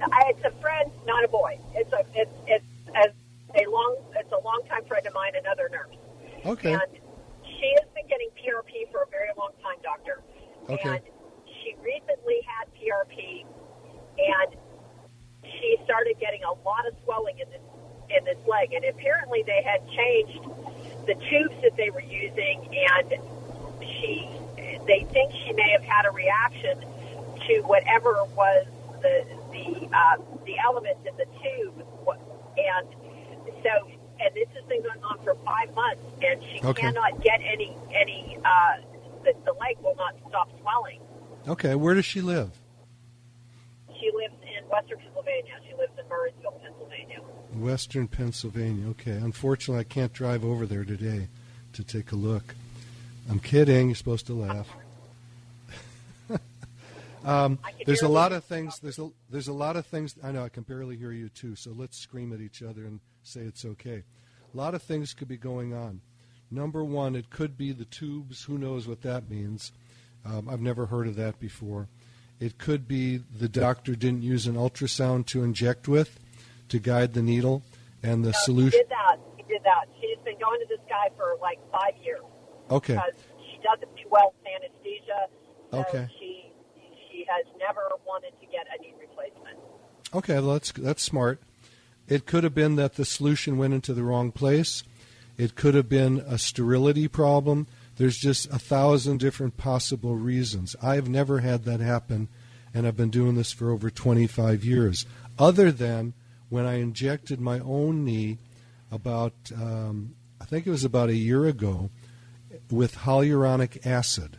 It's 0.00 0.44
a 0.44 0.50
friend, 0.60 0.90
not 1.06 1.24
a 1.24 1.28
boy. 1.28 1.58
It's 1.74 1.92
a 1.92 2.04
it's 2.14 2.32
it's 2.46 2.64
as 2.94 3.10
a 3.54 3.70
long 3.70 3.96
it's 4.16 4.32
a 4.32 4.38
longtime 4.38 4.84
friend 4.86 5.06
of 5.06 5.14
mine, 5.14 5.32
another 5.36 5.68
nurse. 5.70 5.96
Okay. 6.44 6.72
And 6.72 6.82
she 7.44 7.74
has 7.78 7.88
been 7.94 8.06
getting 8.08 8.28
PRP 8.30 8.90
for 8.90 9.02
a 9.02 9.06
very 9.10 9.30
long 9.36 9.50
time, 9.62 9.76
doctor. 9.82 10.22
Okay. 10.68 10.88
And 10.88 11.00
she 11.62 11.74
recently 11.82 12.40
had 12.46 12.68
PRP, 12.74 13.44
and 14.18 14.56
she 15.44 15.76
started 15.84 16.16
getting 16.20 16.42
a 16.44 16.52
lot 16.66 16.86
of 16.88 16.94
swelling 17.04 17.38
in 17.38 17.48
this 17.50 17.60
in 18.16 18.24
this 18.24 18.38
leg. 18.46 18.72
And 18.72 18.84
apparently, 18.84 19.42
they 19.46 19.62
had 19.64 19.80
changed 19.88 20.40
the 21.06 21.14
tubes 21.14 21.54
that 21.62 21.76
they 21.76 21.90
were 21.90 22.02
using, 22.02 22.68
and 22.72 23.14
she 23.80 24.28
they 24.86 25.06
think 25.12 25.32
she 25.44 25.52
may 25.52 25.70
have 25.70 25.82
had 25.84 26.06
a 26.06 26.10
reaction 26.10 26.78
to 27.46 27.60
whatever 27.62 28.24
was 28.36 28.66
the 29.02 29.24
the 29.52 29.88
uh, 29.92 30.16
the 30.44 30.56
element 30.64 30.96
in 31.06 31.16
the 31.16 31.26
tube, 31.42 31.86
and 32.56 32.88
so 33.62 33.88
and 34.20 34.34
this 34.34 34.48
has 34.54 34.64
been 34.68 34.82
going 34.82 35.02
on 35.02 35.18
for 35.24 35.34
five 35.44 35.74
months, 35.74 36.02
and 36.22 36.42
she 36.44 36.60
Okay. 36.64 36.82
cannot 36.82 37.22
get 37.22 37.40
any 37.42 37.76
any 37.94 38.38
uh, 38.44 38.76
the, 39.24 39.32
the 39.44 39.52
leg 39.52 39.76
will 39.82 39.96
not 39.96 40.14
stop 40.28 40.48
swelling. 40.60 41.00
Okay. 41.48 41.74
Where 41.74 41.94
does 41.94 42.04
she 42.04 42.20
live? 42.20 42.50
She 44.64 44.70
lives 44.70 44.90
in 44.90 44.98
Western 44.98 44.98
Pennsylvania. 44.98 45.52
She 45.68 45.74
lives 45.74 45.92
in 45.98 46.04
Murrysville, 46.06 46.62
Pennsylvania. 46.62 47.20
Western 47.54 48.08
Pennsylvania. 48.08 48.88
Okay. 48.90 49.12
Unfortunately, 49.12 49.80
I 49.80 49.84
can't 49.84 50.12
drive 50.12 50.44
over 50.44 50.66
there 50.66 50.84
today 50.84 51.28
to 51.72 51.84
take 51.84 52.12
a 52.12 52.16
look. 52.16 52.54
I'm 53.30 53.40
kidding. 53.40 53.88
You're 53.88 53.96
supposed 53.96 54.26
to 54.26 54.34
laugh. 54.34 54.68
um, 57.24 57.58
there's 57.86 58.02
a 58.02 58.08
lot 58.08 58.32
of 58.32 58.44
things. 58.44 58.78
There's 58.80 58.98
a 58.98 59.10
there's 59.30 59.48
a 59.48 59.52
lot 59.52 59.76
of 59.76 59.86
things. 59.86 60.14
I 60.22 60.32
know 60.32 60.44
I 60.44 60.48
can 60.48 60.62
barely 60.62 60.96
hear 60.96 61.12
you 61.12 61.28
too. 61.28 61.56
So 61.56 61.72
let's 61.74 61.98
scream 61.98 62.32
at 62.32 62.40
each 62.40 62.62
other 62.62 62.84
and 62.84 63.00
say 63.22 63.40
it's 63.40 63.64
okay. 63.64 64.02
A 64.52 64.56
lot 64.56 64.74
of 64.74 64.82
things 64.82 65.14
could 65.14 65.28
be 65.28 65.36
going 65.36 65.72
on. 65.74 66.00
Number 66.50 66.84
one, 66.84 67.16
it 67.16 67.30
could 67.30 67.56
be 67.56 67.72
the 67.72 67.86
tubes. 67.86 68.44
Who 68.44 68.58
knows 68.58 68.86
what 68.86 69.02
that 69.02 69.30
means? 69.30 69.72
Um, 70.24 70.48
I've 70.48 70.60
never 70.60 70.86
heard 70.86 71.08
of 71.08 71.16
that 71.16 71.40
before. 71.40 71.88
It 72.44 72.58
could 72.58 72.86
be 72.86 73.16
the 73.16 73.48
doctor 73.48 73.94
didn't 73.96 74.22
use 74.22 74.46
an 74.46 74.54
ultrasound 74.56 75.24
to 75.26 75.42
inject 75.42 75.88
with 75.88 76.20
to 76.68 76.78
guide 76.78 77.14
the 77.14 77.22
needle, 77.22 77.62
and 78.02 78.22
the 78.22 78.28
No, 78.28 78.32
She 78.32 78.44
solution. 78.44 78.80
did 78.80 78.88
that. 78.90 79.16
She 79.38 79.42
did 79.44 79.62
that. 79.64 79.86
She's 79.98 80.18
been 80.24 80.38
going 80.38 80.60
to 80.60 80.66
this 80.68 80.84
guy 80.86 81.08
for 81.16 81.36
like 81.40 81.58
five 81.72 81.94
years 82.04 82.20
Okay. 82.70 82.94
because 82.94 83.14
she 83.46 83.58
doesn't 83.62 83.96
do 83.96 84.02
well 84.10 84.34
with 84.36 84.52
anesthesia. 84.62 85.28
So 85.70 85.78
Okay. 85.80 86.06
She 86.18 86.50
she 87.10 87.24
has 87.28 87.46
never 87.58 87.80
wanted 88.06 88.32
to 88.40 88.46
get 88.46 88.66
a 88.76 88.82
knee 88.82 88.92
replacement. 89.00 89.56
Okay, 90.12 90.34
well, 90.34 90.52
that's 90.54 90.72
that's 90.72 91.02
smart. 91.02 91.40
It 92.08 92.26
could 92.26 92.44
have 92.44 92.54
been 92.54 92.76
that 92.76 92.96
the 92.96 93.06
solution 93.06 93.56
went 93.56 93.72
into 93.72 93.94
the 93.94 94.02
wrong 94.02 94.32
place. 94.32 94.82
It 95.38 95.54
could 95.54 95.74
have 95.74 95.88
been 95.88 96.18
a 96.28 96.36
sterility 96.36 97.08
problem. 97.08 97.66
There's 97.96 98.18
just 98.18 98.46
a 98.46 98.58
thousand 98.58 99.18
different 99.18 99.56
possible 99.56 100.16
reasons. 100.16 100.74
I've 100.82 101.08
never 101.08 101.40
had 101.40 101.64
that 101.64 101.80
happen, 101.80 102.28
and 102.72 102.86
I've 102.86 102.96
been 102.96 103.10
doing 103.10 103.36
this 103.36 103.52
for 103.52 103.70
over 103.70 103.90
25 103.90 104.64
years. 104.64 105.06
Other 105.38 105.70
than 105.70 106.14
when 106.48 106.66
I 106.66 106.74
injected 106.74 107.40
my 107.40 107.60
own 107.60 108.04
knee 108.04 108.38
about, 108.90 109.34
um, 109.54 110.14
I 110.40 110.44
think 110.44 110.66
it 110.66 110.70
was 110.70 110.84
about 110.84 111.08
a 111.08 111.16
year 111.16 111.46
ago, 111.46 111.90
with 112.70 112.98
hyaluronic 112.98 113.84
acid. 113.86 114.38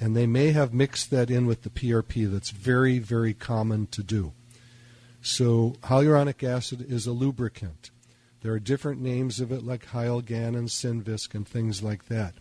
And 0.00 0.16
they 0.16 0.26
may 0.26 0.52
have 0.52 0.72
mixed 0.72 1.10
that 1.10 1.30
in 1.30 1.46
with 1.46 1.62
the 1.62 1.70
PRP. 1.70 2.30
That's 2.30 2.50
very, 2.50 2.98
very 2.98 3.34
common 3.34 3.86
to 3.88 4.02
do. 4.02 4.32
So 5.20 5.74
hyaluronic 5.82 6.46
acid 6.46 6.86
is 6.88 7.06
a 7.06 7.12
lubricant. 7.12 7.90
There 8.40 8.52
are 8.52 8.60
different 8.60 9.00
names 9.00 9.40
of 9.40 9.50
it, 9.50 9.64
like 9.64 9.86
Hyalgan 9.86 10.56
and 10.56 10.68
Synvisc 10.68 11.34
and 11.34 11.46
things 11.46 11.82
like 11.82 12.06
that. 12.06 12.34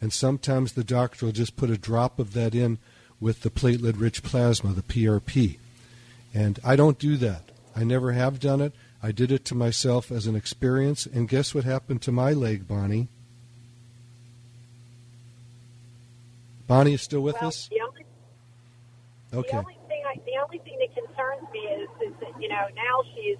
And 0.00 0.12
sometimes 0.12 0.72
the 0.72 0.84
doctor 0.84 1.26
will 1.26 1.32
just 1.32 1.56
put 1.56 1.70
a 1.70 1.76
drop 1.76 2.18
of 2.18 2.32
that 2.32 2.54
in 2.54 2.78
with 3.20 3.42
the 3.42 3.50
platelet-rich 3.50 4.22
plasma, 4.22 4.72
the 4.72 4.82
PRP. 4.82 5.58
And 6.32 6.58
I 6.64 6.76
don't 6.76 6.98
do 6.98 7.16
that. 7.18 7.50
I 7.76 7.84
never 7.84 8.12
have 8.12 8.40
done 8.40 8.60
it. 8.60 8.72
I 9.02 9.12
did 9.12 9.30
it 9.30 9.44
to 9.46 9.54
myself 9.54 10.10
as 10.10 10.26
an 10.26 10.36
experience. 10.36 11.06
And 11.06 11.28
guess 11.28 11.54
what 11.54 11.64
happened 11.64 12.02
to 12.02 12.12
my 12.12 12.32
leg, 12.32 12.66
Bonnie? 12.66 13.08
Bonnie 16.66 16.94
is 16.94 17.02
still 17.02 17.20
with 17.20 17.36
well, 17.40 17.48
us? 17.48 17.68
the 17.68 17.80
only 17.80 18.04
Okay. 19.32 19.50
The 19.50 19.58
only 19.58 19.78
thing, 19.86 20.02
I, 20.06 20.14
the 20.24 20.42
only 20.42 20.58
thing 20.58 20.76
that 20.80 20.94
concerns 20.94 21.48
me 21.52 21.60
is, 21.60 21.88
is 22.02 22.12
that 22.20 22.40
you 22.40 22.48
know 22.48 22.66
now 22.74 23.02
she's 23.14 23.38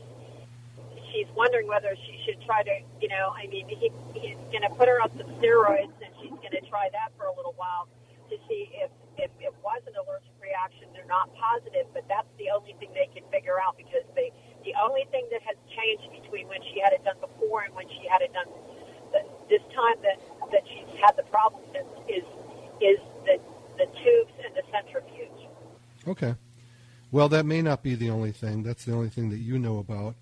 she's 1.13 1.27
wondering 1.35 1.67
whether 1.67 1.97
she 2.07 2.21
should 2.25 2.41
try 2.45 2.63
to, 2.63 2.71
you 3.01 3.09
know, 3.09 3.35
I 3.37 3.47
mean, 3.49 3.69
he, 3.69 3.91
he's 4.15 4.37
going 4.53 4.63
to 4.63 4.71
put 4.71 4.89
her 4.89 5.01
on 5.03 5.11
some 5.19 5.27
steroids 5.41 5.91
she's 6.21 6.37
going 6.39 6.55
to 6.55 6.65
try 6.69 6.89
that 6.93 7.13
for 7.17 7.27
a 7.27 7.35
little 7.35 7.55
while 7.57 7.89
to 8.31 8.37
see 8.49 8.71
if 8.79 8.91
if 9.19 9.31
it 9.43 9.53
was 9.61 9.83
an 9.85 9.93
allergic 10.01 10.33
reaction. 10.41 10.89
They're 10.95 11.09
not 11.11 11.29
positive, 11.35 11.91
but 11.93 12.07
that's 12.09 12.31
the 12.39 12.49
only 12.55 12.73
thing 12.79 12.89
they 12.95 13.11
can 13.13 13.27
figure 13.29 13.61
out 13.61 13.77
because 13.77 14.07
they 14.15 14.33
the 14.65 14.73
only 14.81 15.05
thing 15.11 15.27
that 15.35 15.43
has 15.43 15.59
changed 15.75 16.09
between 16.23 16.49
when 16.49 16.63
she 16.73 16.81
had 16.81 16.93
it 16.93 17.05
done 17.05 17.19
before 17.21 17.67
and 17.67 17.75
when 17.75 17.89
she 17.89 18.07
had 18.09 18.23
it 18.23 18.33
done 18.33 18.49
th- 19.13 19.29
this 19.51 19.65
time 19.75 19.99
that 20.07 20.19
that 20.53 20.65
she's 20.69 20.89
had 21.03 21.17
the 21.17 21.27
problem 21.29 21.61
since 21.75 21.91
is 22.09 22.25
is 22.81 23.01
the 23.27 23.37
the 23.77 23.87
tubes 24.01 24.35
and 24.45 24.53
the 24.55 24.65
centrifuge. 24.71 25.41
Okay. 26.07 26.35
Well, 27.13 27.29
that 27.29 27.45
may 27.45 27.61
not 27.61 27.83
be 27.83 27.95
the 27.95 28.11
only 28.11 28.33
thing. 28.33 28.63
That's 28.63 28.85
the 28.85 28.93
only 28.95 29.09
thing 29.09 29.31
that 29.31 29.39
you 29.39 29.59
know 29.59 29.79
about. 29.79 30.15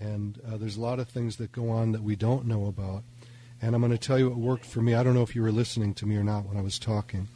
And 0.00 0.40
uh, 0.46 0.56
there's 0.56 0.76
a 0.76 0.80
lot 0.80 0.98
of 0.98 1.08
things 1.08 1.36
that 1.36 1.52
go 1.52 1.70
on 1.70 1.92
that 1.92 2.02
we 2.02 2.16
don't 2.16 2.46
know 2.46 2.66
about. 2.66 3.04
And 3.64 3.74
I'm 3.74 3.80
going 3.80 3.92
to 3.92 3.98
tell 3.98 4.18
you 4.18 4.28
what 4.28 4.38
worked 4.38 4.66
for 4.66 4.82
me. 4.82 4.92
I 4.94 5.02
don't 5.02 5.14
know 5.14 5.22
if 5.22 5.34
you 5.34 5.40
were 5.40 5.50
listening 5.50 5.94
to 5.94 6.06
me 6.06 6.16
or 6.16 6.22
not 6.22 6.44
when 6.44 6.58
I 6.58 6.60
was 6.60 6.78
talking. 6.78 7.28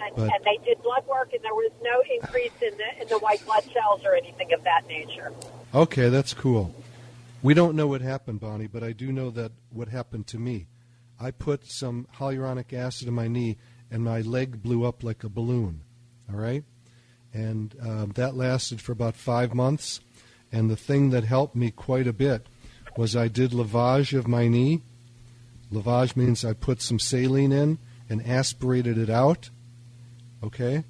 And, 0.00 0.14
But- 0.14 0.30
and 0.32 0.44
they 0.44 0.64
did 0.64 0.80
blood 0.80 1.04
work, 1.08 1.32
and 1.32 1.42
there 1.42 1.54
was 1.54 1.72
no 1.82 2.02
increase 2.14 2.52
in 2.62 2.76
the 2.76 3.02
in 3.02 3.08
the 3.08 3.18
white 3.18 3.44
blood 3.44 3.64
cells 3.72 4.04
or 4.04 4.14
anything 4.14 4.52
of 4.52 4.62
that 4.62 4.86
nature. 4.86 5.32
Okay, 5.74 6.08
that's 6.08 6.34
cool. 6.34 6.72
We 7.42 7.52
don't 7.54 7.74
know 7.74 7.88
what 7.88 8.00
happened, 8.00 8.38
Bonnie, 8.38 8.68
but 8.68 8.84
I 8.84 8.92
do 8.92 9.10
know 9.10 9.30
that 9.30 9.50
what 9.70 9.88
happened 9.88 10.28
to 10.28 10.38
me. 10.38 10.68
I 11.18 11.32
put 11.32 11.66
some 11.66 12.06
hyaluronic 12.16 12.72
acid 12.72 13.08
in 13.08 13.14
my 13.14 13.26
knee, 13.26 13.58
and 13.90 14.04
my 14.04 14.20
leg 14.20 14.62
blew 14.62 14.84
up 14.84 15.02
like 15.02 15.24
a 15.24 15.28
balloon. 15.28 15.80
All 16.32 16.38
right? 16.38 16.62
And 17.34 17.74
um, 17.82 18.12
that 18.14 18.36
lasted 18.36 18.80
for 18.80 18.92
about 18.92 19.16
five 19.16 19.52
months. 19.52 20.00
And 20.52 20.70
the 20.70 20.76
thing 20.76 21.10
that 21.10 21.24
helped 21.24 21.56
me 21.56 21.72
quite 21.72 22.06
a 22.06 22.12
bit 22.12 22.46
was 22.96 23.16
I 23.16 23.26
did 23.26 23.50
lavage 23.50 24.16
of 24.16 24.28
my 24.28 24.46
knee. 24.46 24.82
Lavage 25.72 26.16
means 26.16 26.44
I 26.44 26.52
put 26.52 26.82
some 26.82 26.98
saline 26.98 27.52
in 27.52 27.78
and 28.08 28.26
aspirated 28.26 28.98
it 28.98 29.08
out. 29.10 29.50
Okay? 30.42 30.84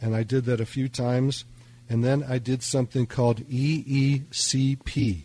And 0.00 0.16
I 0.16 0.22
did 0.22 0.44
that 0.46 0.60
a 0.60 0.66
few 0.66 0.88
times. 0.88 1.44
And 1.88 2.02
then 2.02 2.24
I 2.26 2.38
did 2.38 2.62
something 2.62 3.06
called 3.06 3.46
EECP. 3.48 5.24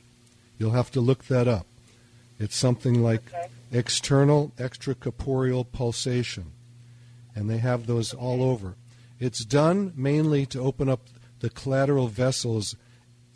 You'll 0.60 0.72
have 0.72 0.92
to 0.92 1.02
look 1.02 1.26
that 1.26 1.48
up. 1.48 1.66
It's 2.40 2.58
something 2.58 3.02
like 3.02 3.24
Okay. 3.34 3.48
external 3.72 4.52
extracorporeal 4.58 5.66
pulsation. 5.72 6.52
And 7.36 7.50
they 7.50 7.60
have 7.60 7.88
those 7.88 8.14
all 8.14 8.44
over. 8.44 8.76
It's 9.20 9.46
done 9.46 9.94
mainly 9.96 10.46
to 10.48 10.60
open 10.60 10.90
up 10.90 11.02
the 11.40 11.50
collateral 11.50 12.08
vessels, 12.08 12.76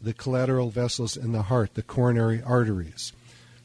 the 0.01 0.13
collateral 0.13 0.69
vessels 0.69 1.15
in 1.15 1.31
the 1.31 1.43
heart, 1.43 1.75
the 1.75 1.83
coronary 1.83 2.41
arteries. 2.41 3.13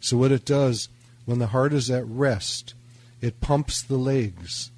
So 0.01 0.17
what 0.17 0.33
it 0.33 0.45
does 0.45 0.89
when 1.27 1.39
the 1.39 1.49
heart 1.49 1.75
is 1.75 1.91
at 1.91 2.07
rest, 2.07 2.75
it 3.21 3.41
pumps 3.41 3.83
the 3.83 3.99
legs. 3.99 4.71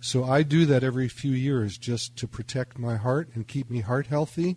So 0.00 0.24
I 0.24 0.42
do 0.42 0.64
that 0.66 0.84
every 0.84 1.08
few 1.08 1.32
years 1.32 1.76
just 1.76 2.16
to 2.16 2.28
protect 2.28 2.78
my 2.78 2.96
heart 2.96 3.28
and 3.34 3.46
keep 3.46 3.68
me 3.68 3.80
heart 3.80 4.06
healthy. 4.06 4.56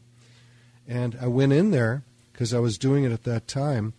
And 0.87 1.17
I 1.19 1.27
went 1.27 1.53
in 1.53 1.71
there 1.71 2.03
because 2.31 2.53
I 2.53 2.59
was 2.59 2.77
doing 2.77 3.03
it 3.03 3.11
at 3.11 3.23
that 3.23 3.47
time, 3.47 3.93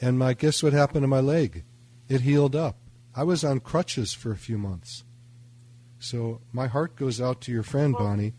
and 0.00 0.18
my 0.18 0.34
guess 0.34 0.62
what 0.62 0.72
happened 0.72 1.02
to 1.02 1.08
my 1.08 1.20
leg? 1.20 1.64
It 2.08 2.20
healed 2.20 2.54
up. 2.54 2.76
I 3.14 3.24
was 3.24 3.42
on 3.42 3.60
crutches 3.60 4.12
for 4.12 4.30
a 4.30 4.36
few 4.36 4.58
months. 4.58 5.04
So 5.98 6.40
my 6.52 6.66
heart 6.66 6.96
goes 6.96 7.20
out 7.20 7.40
to 7.42 7.52
your 7.52 7.62
friend 7.62 7.94
Bonnie. 7.94 8.34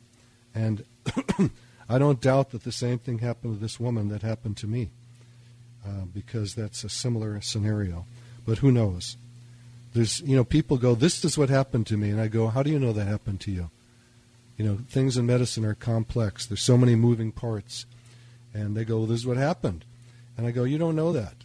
and 0.53 0.84
I 1.91 1.98
don't 1.98 2.21
doubt 2.21 2.51
that 2.51 2.63
the 2.63 2.71
same 2.71 3.00
thing 3.00 3.19
happened 3.19 3.55
to 3.55 3.60
this 3.60 3.77
woman 3.77 4.07
that 4.10 4.21
happened 4.21 4.55
to 4.57 4.67
me, 4.67 4.91
uh, 5.86 6.05
because 6.13 6.55
that's 6.55 6.86
a 6.86 6.89
similar 6.89 7.41
scenario. 7.41 8.05
But 8.45 8.60
who 8.60 8.71
knows? 8.71 9.17
There's 9.93 10.21
you 10.21 10.38
know 10.38 10.45
people 10.45 10.77
go, 10.77 10.95
this 10.95 11.25
is 11.25 11.38
what 11.38 11.50
happened 11.50 11.88
to 11.88 11.98
me, 11.98 12.10
and 12.10 12.21
I 12.21 12.29
go, 12.29 12.48
how 12.48 12.63
do 12.63 12.71
you 12.71 12.79
know 12.79 12.93
that 12.93 13.07
happened 13.07 13.41
to 13.41 13.51
you? 13.51 13.69
You 14.55 14.65
know, 14.65 14.79
things 14.89 15.17
in 15.17 15.25
medicine 15.25 15.65
are 15.65 15.75
complex. 15.75 16.45
There's 16.45 16.62
so 16.62 16.77
many 16.77 16.95
moving 16.95 17.33
parts, 17.33 17.86
and 18.53 18.74
they 18.74 18.86
go, 18.86 19.00
well, 19.00 19.07
this 19.07 19.19
is 19.19 19.27
what 19.27 19.36
happened, 19.36 19.83
and 20.38 20.48
I 20.48 20.51
go, 20.51 20.63
you 20.63 20.77
don't 20.77 20.95
know 20.95 21.12
that. 21.12 21.36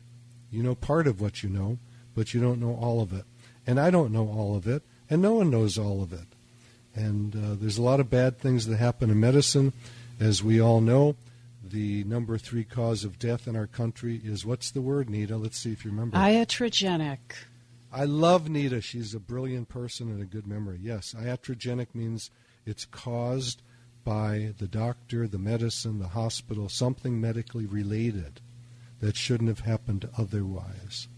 You 0.52 0.62
know 0.62 0.76
part 0.76 1.08
of 1.08 1.20
what 1.20 1.42
you 1.42 1.48
know, 1.48 1.78
but 2.14 2.34
you 2.34 2.40
don't 2.40 2.60
know 2.60 2.78
all 2.80 3.00
of 3.00 3.12
it, 3.12 3.24
and 3.66 3.80
I 3.80 3.90
don't 3.90 4.12
know 4.12 4.28
all 4.28 4.54
of 4.54 4.68
it, 4.68 4.82
and 5.10 5.20
no 5.20 5.34
one 5.34 5.50
knows 5.50 5.76
all 5.76 6.04
of 6.04 6.12
it. 6.12 6.28
And 6.94 7.34
uh, 7.34 7.56
there's 7.60 7.78
a 7.78 7.82
lot 7.82 7.98
of 7.98 8.08
bad 8.08 8.38
things 8.38 8.66
that 8.66 8.76
happen 8.76 9.10
in 9.10 9.18
medicine. 9.18 9.72
As 10.18 10.42
we 10.42 10.60
all 10.60 10.80
know, 10.80 11.16
the 11.62 12.04
number 12.04 12.38
three 12.38 12.64
cause 12.64 13.04
of 13.04 13.18
death 13.18 13.46
in 13.46 13.56
our 13.56 13.66
country 13.66 14.20
is 14.24 14.46
what's 14.46 14.70
the 14.70 14.80
word, 14.80 15.10
Nita? 15.10 15.36
Let's 15.36 15.58
see 15.58 15.72
if 15.72 15.84
you 15.84 15.90
remember. 15.90 16.16
Iatrogenic. 16.16 17.18
I 17.92 18.04
love 18.04 18.48
Nita. 18.48 18.80
She's 18.80 19.14
a 19.14 19.20
brilliant 19.20 19.68
person 19.68 20.08
and 20.08 20.22
a 20.22 20.26
good 20.26 20.46
memory. 20.46 20.78
Yes, 20.80 21.14
iatrogenic 21.16 21.88
means 21.94 22.30
it's 22.64 22.84
caused 22.84 23.62
by 24.04 24.54
the 24.58 24.68
doctor, 24.68 25.26
the 25.26 25.38
medicine, 25.38 25.98
the 25.98 26.08
hospital, 26.08 26.68
something 26.68 27.20
medically 27.20 27.66
related 27.66 28.40
that 29.00 29.16
shouldn't 29.16 29.48
have 29.48 29.60
happened 29.60 30.08
otherwise. 30.16 31.08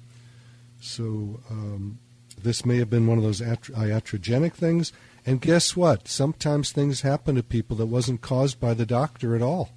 So 0.81 1.41
um, 1.51 1.99
this 2.43 2.65
may 2.65 2.79
have 2.79 2.91
been 2.91 3.07
one 3.07 3.19
of 3.19 3.25
those 3.25 3.41
iatrogenic 3.41 4.55
things. 4.55 4.93
And 5.29 5.43
guess 5.43 5.77
what? 5.77 6.09
Sometimes 6.09 6.73
things 6.73 7.03
happen 7.03 7.35
to 7.35 7.43
people 7.43 7.77
that 7.77 7.85
wasn't 7.85 8.23
caused 8.23 8.59
by 8.59 8.73
the 8.73 8.87
doctor 8.87 9.37
at 9.37 9.43
all. 9.43 9.69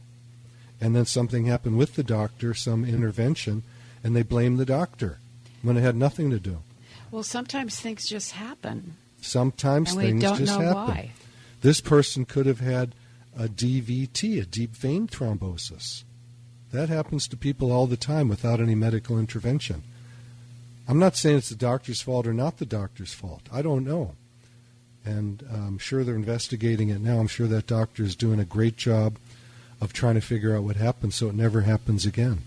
And 0.80 0.96
then 0.96 1.06
something 1.06 1.46
happened 1.46 1.78
with 1.78 1.96
the 1.96 2.04
doctor, 2.04 2.54
some 2.54 2.86
intervention, 2.86 3.64
and 4.02 4.16
they 4.16 4.24
blame 4.24 4.56
the 4.56 4.66
doctor 4.66 5.20
when 5.62 5.76
it 5.76 5.82
had 5.82 5.98
nothing 5.98 6.30
to 6.30 6.40
do. 6.40 6.60
Well, 7.12 7.24
sometimes 7.24 7.78
things 7.78 8.08
just 8.08 8.32
happen, 8.32 8.96
Sometimes 9.20 9.92
and 9.92 9.98
we 9.98 10.06
things 10.06 10.24
don't 10.24 10.38
just 10.38 10.58
know 10.58 10.66
happen. 10.66 10.88
why. 10.88 11.12
This 11.60 11.82
person 11.82 12.24
could 12.24 12.46
have 12.46 12.62
had 12.62 12.96
a 13.38 13.50
DVT, 13.50 14.42
a 14.42 14.46
deep 14.46 14.72
vein 14.72 15.10
thrombosis. 15.10 16.06
That 16.72 16.88
happens 16.88 17.28
to 17.28 17.36
people 17.36 17.74
all 17.74 17.88
the 17.88 17.98
time 17.98 18.30
without 18.30 18.62
any 18.62 18.74
medical 18.74 19.20
intervention. 19.20 19.84
I'm 20.88 20.98
not 20.98 21.18
saying 21.18 21.40
it's 21.40 21.50
the 21.50 21.56
doctor's 21.56 22.02
fault 22.02 22.26
or 22.26 22.34
not 22.34 22.58
the 22.58 22.66
doctor's 22.66 23.14
fault. 23.14 23.42
I 23.52 23.62
don't 23.62 23.84
know. 23.84 24.16
And 25.06 25.44
I'm 25.52 25.78
sure 25.78 26.04
they're 26.04 26.16
investigating 26.16 26.90
it 26.90 27.02
now. 27.02 27.20
I'm 27.20 27.28
sure 27.28 27.48
that 27.48 27.68
doctor 27.68 28.04
is 28.04 28.16
doing 28.16 28.40
a 28.40 28.46
great 28.46 28.78
job 28.78 29.18
of 29.80 29.94
trying 29.94 30.16
to 30.16 30.22
figure 30.22 30.56
out 30.56 30.64
what 30.64 30.76
happened 30.76 31.14
so 31.14 31.28
it 31.28 31.36
never 31.36 31.62
happens 31.62 32.06
again. 32.06 32.40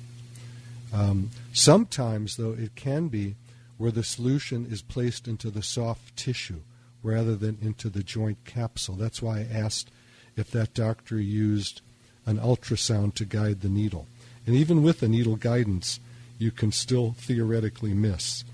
Um, 0.92 1.30
sometimes, 1.52 2.36
though, 2.36 2.52
it 2.52 2.76
can 2.76 3.08
be 3.08 3.34
where 3.76 3.90
the 3.90 4.04
solution 4.04 4.66
is 4.70 4.82
placed 4.82 5.26
into 5.26 5.50
the 5.50 5.62
soft 5.62 6.16
tissue 6.16 6.60
rather 7.02 7.34
than 7.34 7.58
into 7.60 7.88
the 7.88 8.04
joint 8.04 8.38
capsule. 8.44 8.94
That's 8.94 9.20
why 9.20 9.40
I 9.40 9.48
asked 9.52 9.90
if 10.36 10.50
that 10.52 10.74
doctor 10.74 11.20
used 11.20 11.80
an 12.24 12.38
ultrasound 12.38 13.14
to 13.14 13.24
guide 13.24 13.60
the 13.60 13.68
needle. 13.68 14.06
And 14.46 14.54
even 14.54 14.82
with 14.82 15.00
the 15.00 15.08
needle 15.08 15.36
guidance, 15.36 16.00
you 16.38 16.50
can 16.50 16.72
still 16.72 17.14
theoretically 17.18 17.94
miss. 17.94 18.44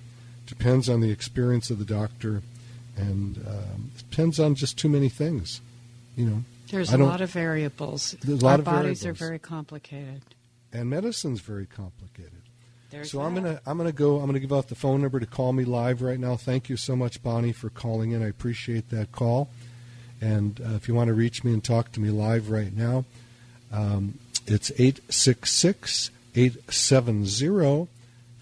Depends 0.46 0.88
on 0.88 1.00
the 1.00 1.10
experience 1.10 1.70
of 1.70 1.78
the 1.78 1.84
doctor, 1.84 2.42
and 2.96 3.38
um, 3.46 3.90
it 3.96 4.10
depends 4.10 4.38
on 4.40 4.54
just 4.54 4.78
too 4.78 4.88
many 4.88 5.08
things. 5.08 5.60
You 6.16 6.24
know, 6.26 6.44
There's 6.70 6.92
a 6.92 6.98
lot 6.98 7.20
of 7.20 7.30
variables. 7.30 8.16
There's 8.22 8.42
a 8.42 8.44
lot 8.44 8.52
Our 8.54 8.58
of 8.60 8.64
bodies 8.64 9.06
are 9.06 9.12
very 9.12 9.38
complicated. 9.38 10.22
and 10.72 10.90
medicine's 10.90 11.40
very 11.40 11.66
complicated. 11.66 12.32
There's 12.90 13.12
so 13.12 13.20
I'm 13.20 13.34
gonna 13.34 13.60
I'm 13.66 13.78
gonna 13.78 13.92
go. 13.92 14.18
I'm 14.18 14.26
gonna 14.26 14.40
give 14.40 14.52
out 14.52 14.68
the 14.68 14.74
phone 14.74 15.00
number 15.00 15.20
to 15.20 15.26
call 15.26 15.52
me 15.52 15.64
live 15.64 16.02
right 16.02 16.18
now. 16.18 16.34
Thank 16.36 16.68
you 16.68 16.76
so 16.76 16.96
much, 16.96 17.22
Bonnie, 17.22 17.52
for 17.52 17.70
calling 17.70 18.10
in. 18.12 18.22
I 18.22 18.28
appreciate 18.28 18.90
that 18.90 19.12
call. 19.12 19.48
And 20.20 20.60
uh, 20.60 20.74
if 20.74 20.88
you 20.88 20.94
want 20.94 21.08
to 21.08 21.14
reach 21.14 21.44
me 21.44 21.52
and 21.52 21.62
talk 21.64 21.92
to 21.92 22.00
me 22.00 22.10
live 22.10 22.50
right 22.50 22.76
now, 22.76 23.04
um, 23.72 24.18
it's 24.46 24.70
866 24.72 26.10
870 26.34 27.88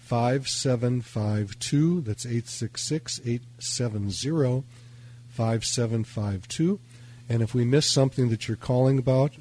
5752. 0.09 2.01
That's 2.01 2.25
866 2.25 3.21
870 3.23 4.63
5752. 5.29 6.79
And 7.29 7.43
if 7.43 7.53
we 7.53 7.63
miss 7.63 7.85
something 7.85 8.29
that 8.29 8.47
you're 8.47 8.57
calling 8.57 8.97
about, 8.97 9.33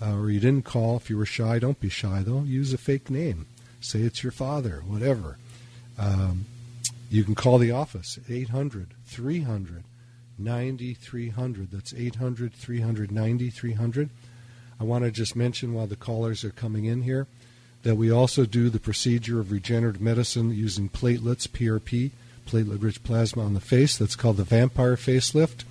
uh, 0.00 0.16
or 0.16 0.30
you 0.30 0.38
didn't 0.38 0.64
call, 0.64 0.96
if 0.96 1.10
you 1.10 1.18
were 1.18 1.26
shy, 1.26 1.58
don't 1.58 1.80
be 1.80 1.88
shy 1.88 2.22
though. 2.24 2.42
Use 2.42 2.72
a 2.72 2.78
fake 2.78 3.10
name. 3.10 3.46
Say 3.80 4.02
it's 4.02 4.22
your 4.22 4.30
father, 4.30 4.84
whatever. 4.86 5.36
Um, 5.98 6.46
you 7.10 7.24
can 7.24 7.34
call 7.34 7.58
the 7.58 7.72
office 7.72 8.16
at 8.16 8.30
800 8.30 8.94
300 9.06 9.82
9300. 10.38 11.72
That's 11.72 11.92
800 11.92 12.54
300 12.54 13.10
9300. 13.10 14.10
I 14.78 14.84
want 14.84 15.02
to 15.02 15.10
just 15.10 15.34
mention 15.34 15.74
while 15.74 15.88
the 15.88 15.96
callers 15.96 16.44
are 16.44 16.50
coming 16.50 16.84
in 16.84 17.02
here 17.02 17.26
that 17.84 17.96
we 17.96 18.10
also 18.10 18.44
do 18.46 18.68
the 18.70 18.80
procedure 18.80 19.38
of 19.40 19.52
regenerative 19.52 20.00
medicine 20.00 20.50
using 20.52 20.88
platelets, 20.88 21.46
PRP, 21.46 22.10
platelet 22.46 22.82
rich 22.82 23.02
plasma 23.04 23.44
on 23.44 23.54
the 23.54 23.60
face. 23.60 23.96
That's 23.96 24.16
called 24.16 24.38
the 24.38 24.44
vampire 24.44 24.96
facelift. 24.96 25.64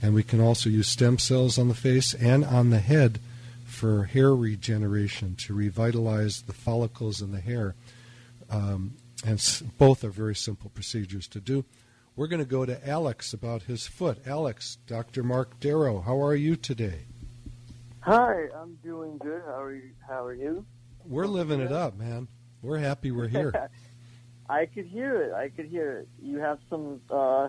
And 0.00 0.14
we 0.14 0.22
can 0.22 0.40
also 0.40 0.70
use 0.70 0.86
stem 0.88 1.18
cells 1.18 1.58
on 1.58 1.68
the 1.68 1.74
face 1.74 2.14
and 2.14 2.44
on 2.44 2.70
the 2.70 2.78
head 2.78 3.18
for 3.64 4.04
hair 4.04 4.34
regeneration 4.34 5.34
to 5.36 5.54
revitalize 5.54 6.42
the 6.42 6.52
follicles 6.52 7.20
in 7.20 7.32
the 7.32 7.40
hair. 7.40 7.74
Um, 8.50 8.92
and 9.24 9.34
s- 9.34 9.62
both 9.78 10.04
are 10.04 10.10
very 10.10 10.36
simple 10.36 10.70
procedures 10.70 11.26
to 11.28 11.40
do. 11.40 11.64
We're 12.14 12.28
going 12.28 12.44
to 12.44 12.50
go 12.50 12.66
to 12.66 12.88
Alex 12.88 13.32
about 13.32 13.62
his 13.62 13.86
foot. 13.86 14.26
Alex, 14.26 14.76
Dr. 14.86 15.22
Mark 15.22 15.60
Darrow, 15.60 16.00
how 16.00 16.20
are 16.22 16.34
you 16.34 16.56
today? 16.56 17.06
Hi, 18.00 18.48
I'm 18.54 18.76
doing 18.82 19.18
good. 19.18 19.42
How 19.46 19.62
are 19.62 19.74
you? 19.74 19.90
How 20.06 20.24
are 20.24 20.34
you? 20.34 20.64
We're 21.08 21.26
living 21.26 21.60
it 21.60 21.72
up, 21.72 21.96
man. 21.96 22.28
We're 22.62 22.78
happy 22.78 23.10
we're 23.10 23.28
here. 23.28 23.70
I 24.48 24.66
could 24.66 24.86
hear 24.86 25.22
it. 25.22 25.32
I 25.32 25.48
could 25.48 25.66
hear 25.66 25.98
it. 26.00 26.08
You 26.22 26.38
have 26.38 26.58
some 26.68 27.00
uh, 27.10 27.48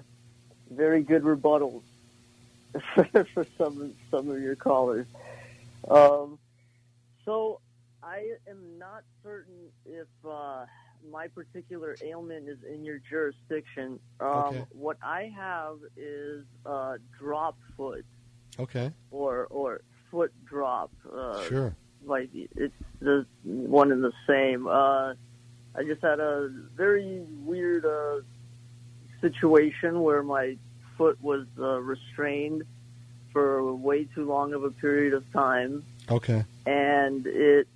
very 0.72 1.04
good 1.04 1.24
rebuttals 1.24 1.82
for, 3.34 3.45
some 3.58 3.93
some 4.12 4.30
of 4.30 4.41
your 4.41 4.56
callers. 4.56 5.08
Um, 5.89 6.39
so 7.26 7.60
I 8.02 8.34
am 8.50 8.78
not 8.78 9.04
certain 9.24 9.69
if 9.86 10.08
uh, 10.28 10.65
my 11.12 11.28
particular 11.28 11.98
ailment 12.02 12.48
is 12.48 12.60
in 12.63 12.84
your 12.86 13.00
jurisdiction. 13.00 14.00
Um, 14.19 14.28
Okay. 14.30 14.65
What 14.72 14.98
I 15.02 15.32
have 15.36 15.78
is 15.98 16.45
uh, 16.65 16.98
drop 17.17 17.58
foot 17.76 18.06
Okay. 18.58 18.91
or 19.12 19.48
or 19.48 19.82
foot 20.12 20.32
drop. 20.45 20.91
Uh, 21.12 21.41
Sure. 21.48 21.76
Like 22.06 22.30
it's 22.34 22.74
the 23.00 23.26
one 23.44 23.92
and 23.92 24.04
the 24.04 24.14
same. 24.28 24.68
Uh, 24.68 25.14
I 25.76 25.84
just 25.86 26.02
had 26.02 26.20
a 26.20 26.50
very 26.76 27.22
weird 27.44 27.86
uh, 27.86 28.22
situation 29.22 30.02
where 30.02 30.24
my 30.24 30.58
foot 30.98 31.22
was 31.22 31.46
uh, 31.58 31.80
restrained 31.80 32.64
for 33.32 33.74
way 33.74 34.06
too 34.06 34.26
long 34.26 34.54
of 34.54 34.64
a 34.64 34.72
period 34.72 35.14
of 35.14 35.24
time, 35.32 35.84
Okay. 36.10 36.44
and 36.66 37.26
it 37.28 37.68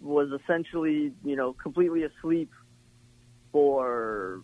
was 0.00 0.28
essentially, 0.42 1.12
you 1.24 1.36
know, 1.36 1.52
completely 1.52 2.02
asleep 2.02 2.50
for 3.52 4.42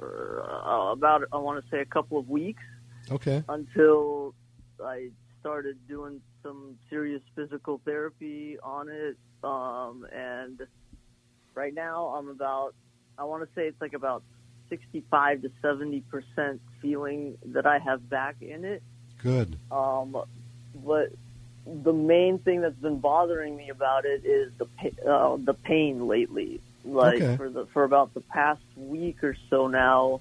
uh, 0.00 0.90
about 0.92 1.22
I 1.32 1.36
want 1.36 1.64
to 1.64 1.70
say 1.70 1.80
a 1.80 1.86
couple 1.86 2.18
of 2.18 2.28
weeks 2.28 2.62
Okay. 3.10 3.42
until 3.48 4.34
I 4.84 5.10
started 5.42 5.76
doing 5.88 6.22
some 6.42 6.78
serious 6.88 7.20
physical 7.34 7.80
therapy 7.84 8.58
on 8.62 8.88
it. 8.88 9.16
Um, 9.44 10.06
and 10.12 10.60
right 11.54 11.74
now 11.74 12.14
I'm 12.16 12.28
about, 12.28 12.74
I 13.18 13.24
want 13.24 13.42
to 13.42 13.48
say 13.54 13.66
it's 13.66 13.80
like 13.80 13.92
about 13.92 14.22
65 14.70 15.42
to 15.42 15.50
70% 15.62 16.60
feeling 16.80 17.36
that 17.46 17.66
I 17.66 17.78
have 17.78 18.08
back 18.08 18.36
in 18.40 18.64
it. 18.64 18.82
Good. 19.22 19.58
Um, 19.70 20.16
but 20.76 21.12
the 21.66 21.92
main 21.92 22.38
thing 22.38 22.60
that's 22.60 22.76
been 22.76 23.00
bothering 23.00 23.56
me 23.56 23.68
about 23.68 24.04
it 24.04 24.24
is 24.24 24.52
the 24.58 24.66
uh, 25.08 25.36
the 25.36 25.54
pain 25.54 26.08
lately. 26.08 26.60
Like 26.84 27.22
Okay. 27.22 27.36
for 27.36 27.50
the 27.50 27.66
for 27.66 27.84
about 27.84 28.14
the 28.14 28.20
past 28.20 28.62
week 28.76 29.22
or 29.22 29.36
so 29.50 29.68
now, 29.68 30.20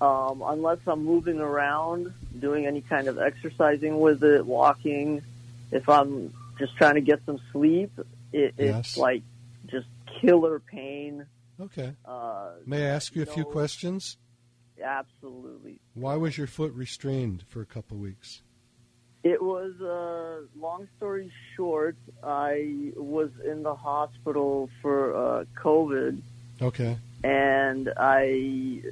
um, 0.00 0.42
unless 0.44 0.78
I'm 0.86 1.04
moving 1.04 1.40
around, 1.40 2.12
doing 2.38 2.66
any 2.66 2.80
kind 2.80 3.08
of 3.08 3.18
exercising 3.18 3.98
with 4.00 4.22
it, 4.22 4.44
walking, 4.46 5.22
if 5.70 5.88
I'm 5.88 6.32
just 6.58 6.76
trying 6.76 6.94
to 6.94 7.00
get 7.00 7.20
some 7.26 7.40
sleep, 7.52 7.90
it, 8.32 8.54
Yes. 8.58 8.78
it's 8.90 8.96
like 8.96 9.22
just 9.66 9.86
killer 10.20 10.60
pain. 10.60 11.26
Okay. 11.60 11.94
Uh, 12.04 12.50
May 12.66 12.84
I 12.86 12.88
ask 12.90 13.14
you 13.14 13.22
a 13.22 13.26
few 13.26 13.44
questions? 13.44 14.16
absolutely. 14.82 15.78
Why 15.92 16.16
was 16.16 16.38
your 16.38 16.46
foot 16.46 16.72
restrained 16.72 17.44
for 17.48 17.60
a 17.60 17.66
couple 17.66 17.98
of 17.98 18.02
weeks? 18.02 18.40
It 19.22 19.42
was, 19.42 19.78
uh, 19.82 20.46
long 20.58 20.88
story 20.96 21.30
short, 21.54 21.96
I 22.22 22.92
was 22.96 23.28
in 23.44 23.62
the 23.62 23.74
hospital 23.74 24.70
for 24.80 25.14
uh, 25.14 25.44
COVID, 25.62 26.22
Okay. 26.62 26.96
and 27.22 27.92
I 27.98 28.82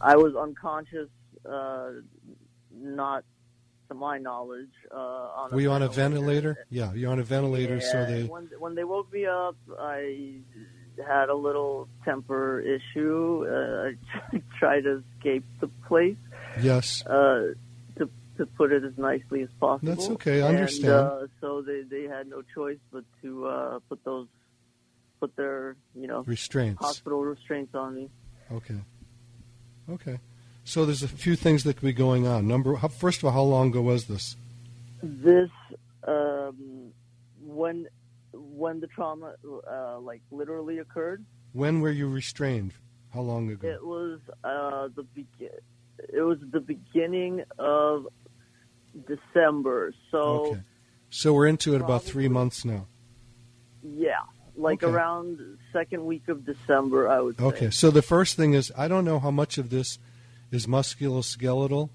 I 0.00 0.16
was 0.16 0.34
unconscious, 0.36 1.08
uh, 1.46 1.90
not 2.80 3.24
to 3.88 3.94
my 3.94 4.18
knowledge. 4.18 4.70
Uh, 4.92 4.96
on 4.98 5.50
Were 5.52 5.60
you 5.60 5.70
on 5.70 5.82
a 5.82 5.88
ventilator? 5.88 6.66
Yeah, 6.70 6.92
you're 6.92 7.10
on 7.10 7.18
a 7.18 7.24
ventilator, 7.24 7.80
so 7.80 8.04
they. 8.04 8.24
when 8.24 8.48
when 8.58 8.74
they 8.74 8.84
woke 8.84 9.12
me 9.12 9.26
up, 9.26 9.56
I 9.78 10.40
had 11.06 11.28
a 11.28 11.34
little 11.34 11.88
temper 12.04 12.60
issue. 12.60 13.46
Uh, 13.48 13.90
I 14.36 14.42
tried 14.58 14.82
to 14.82 15.02
escape 15.16 15.44
the 15.60 15.68
place. 15.86 16.16
Yes. 16.60 17.04
Uh, 17.06 17.54
to 17.98 18.10
to 18.36 18.46
put 18.46 18.72
it 18.72 18.84
as 18.84 18.96
nicely 18.98 19.42
as 19.42 19.48
possible. 19.60 19.94
That's 19.94 20.08
okay, 20.10 20.42
I 20.42 20.48
And, 20.48 20.56
understand. 20.58 20.92
uh, 20.92 21.26
so 21.40 21.62
they 21.62 21.82
they 21.82 22.04
had 22.04 22.26
no 22.28 22.42
choice 22.54 22.78
but 22.92 23.04
to 23.22 23.46
uh, 23.46 23.78
put 23.88 24.04
those 24.04 24.26
put 25.20 25.34
their 25.36 25.76
you 25.94 26.06
know 26.06 26.22
Restraints. 26.26 26.80
hospital 26.84 27.24
restraints 27.24 27.74
on 27.74 27.94
me. 27.94 28.10
Okay. 28.52 28.80
Okay. 29.90 30.18
So 30.68 30.84
there's 30.84 31.02
a 31.02 31.08
few 31.08 31.34
things 31.34 31.64
that 31.64 31.78
could 31.78 31.86
be 31.86 31.94
going 31.94 32.26
on. 32.26 32.46
Number, 32.46 32.76
how, 32.76 32.88
first 32.88 33.20
of 33.20 33.24
all, 33.24 33.30
how 33.30 33.40
long 33.40 33.68
ago 33.68 33.80
was 33.80 34.04
this? 34.04 34.36
This 35.02 35.48
um, 36.06 36.92
when 37.42 37.88
when 38.34 38.78
the 38.80 38.86
trauma 38.86 39.32
uh, 39.66 39.98
like 39.98 40.20
literally 40.30 40.76
occurred. 40.78 41.24
When 41.54 41.80
were 41.80 41.90
you 41.90 42.06
restrained? 42.06 42.74
How 43.14 43.22
long 43.22 43.50
ago? 43.50 43.66
It 43.66 43.82
was 43.82 44.20
uh, 44.44 44.88
the 44.94 45.04
be- 45.04 45.26
it 46.12 46.20
was 46.20 46.36
the 46.52 46.60
beginning 46.60 47.44
of 47.58 48.06
December. 49.06 49.94
So 50.10 50.18
Okay. 50.18 50.60
So 51.08 51.32
we're 51.32 51.46
into 51.46 51.74
it 51.76 51.80
about 51.80 52.02
three 52.02 52.28
months 52.28 52.66
now. 52.66 52.88
yeah, 53.82 54.16
like 54.54 54.82
Okay. 54.82 54.92
around 54.92 55.40
second 55.72 56.04
week 56.04 56.28
of 56.28 56.44
December, 56.44 57.08
I 57.08 57.20
would 57.20 57.38
say. 57.38 57.44
Okay. 57.44 57.70
So 57.70 57.90
the 57.90 58.02
first 58.02 58.36
thing 58.36 58.52
is, 58.52 58.70
I 58.76 58.86
don't 58.86 59.06
know 59.06 59.18
how 59.18 59.30
much 59.30 59.56
of 59.56 59.70
this 59.70 59.98
is 60.50 60.66
musculoskeletal, 60.66 61.90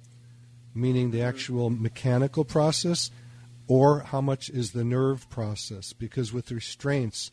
meaning 0.76 1.12
the 1.12 1.22
actual 1.22 1.70
mechanical 1.70 2.44
process, 2.44 3.12
or 3.68 4.02
how 4.02 4.22
much 4.22 4.50
is 4.50 4.72
the 4.72 4.84
nerve 4.84 5.30
process. 5.30 5.94
Because 5.94 6.34
with 6.34 6.52
restraints, 6.52 7.32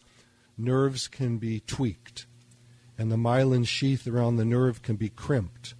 nerves 0.56 1.08
can 1.08 1.38
be 1.38 1.60
tweaked, 1.60 2.26
and 2.98 3.10
the 3.10 3.16
myelin 3.16 3.66
sheath 3.66 4.06
around 4.06 4.36
the 4.36 4.44
nerve 4.44 4.82
can 4.82 4.96
be 4.96 5.08
crimped. 5.08 5.74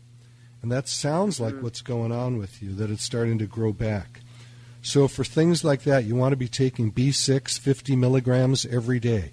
And 0.62 0.70
that 0.70 0.88
sounds 0.88 1.40
like 1.40 1.54
hmm. 1.54 1.62
what's 1.62 1.80
going 1.80 2.12
on 2.12 2.36
with 2.36 2.62
you, 2.62 2.74
that 2.74 2.90
it's 2.90 3.04
starting 3.04 3.38
to 3.38 3.46
grow 3.46 3.72
back. 3.72 4.20
So 4.82 5.08
for 5.08 5.24
things 5.24 5.62
like 5.62 5.82
that, 5.82 6.04
you 6.04 6.16
want 6.16 6.32
to 6.32 6.36
be 6.36 6.48
taking 6.48 6.92
B6 6.92 7.58
50 7.58 7.96
milligrams 7.96 8.64
every 8.66 8.98
day. 8.98 9.32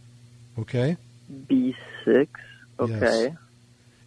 Okay? 0.60 0.98
B 1.48 1.76
six. 2.04 2.40
Okay. 2.80 3.24
Yes. 3.24 3.36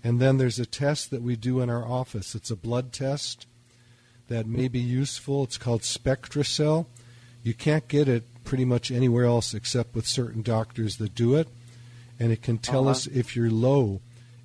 And 0.03 0.21
then 0.21 0.39
there's 0.39 0.59
a 0.59 0.67
test 0.67 1.11
that 1.11 1.23
we 1.23 1.37
do 1.37 1.61
in 1.61 1.69
our 1.69 1.85
office. 1.87 2.35
It's 2.35 2.51
a 2.51 2.57
blood 2.57 2.93
test 2.93 3.47
that 4.29 4.47
may 4.47 4.69
be 4.69 4.79
useful. 4.79 5.45
It's 5.45 5.59
called 5.59 5.83
SpectraCell. 5.83 6.87
You 7.43 7.55
can't 7.55 7.87
get 7.89 8.09
it 8.09 8.25
pretty 8.45 8.65
much 8.65 8.91
anywhere 8.91 9.25
else 9.27 9.53
except 9.55 9.95
with 9.95 10.07
certain 10.07 10.43
doctors 10.43 10.97
that 10.97 11.15
do 11.15 11.35
it. 11.35 11.49
And 12.19 12.33
it 12.33 12.43
can 12.43 12.59
tell 12.59 12.83
Uh-huh. 12.83 12.91
us 12.93 13.07
if 13.07 13.35
you're 13.37 13.51
low 13.51 14.01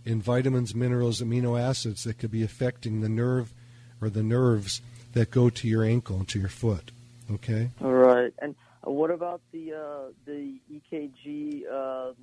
in 0.06 0.22
vitamins, 0.22 0.76
minerals, 0.76 1.22
amino 1.22 1.60
acids 1.60 2.04
that 2.04 2.18
could 2.20 2.32
be 2.32 2.44
affecting 2.44 3.02
the 3.02 3.10
nerve 3.10 3.54
or 4.02 4.10
the 4.10 4.24
nerves 4.24 4.82
that 5.13 5.32
go 5.32 5.50
to 5.50 5.68
your 5.68 5.84
ankle 5.84 6.18
and 6.18 6.28
to 6.30 6.39
your 6.39 6.50
foot. 6.50 6.91
Okay? 7.32 7.70
All 7.82 7.94
right. 7.94 8.34
And 8.39 8.56
what 8.82 9.10
about 9.10 9.41
the 9.52 9.74
uh, 9.74 10.12
the 10.26 10.60
EKG, 10.72 11.65
um, 11.72 12.15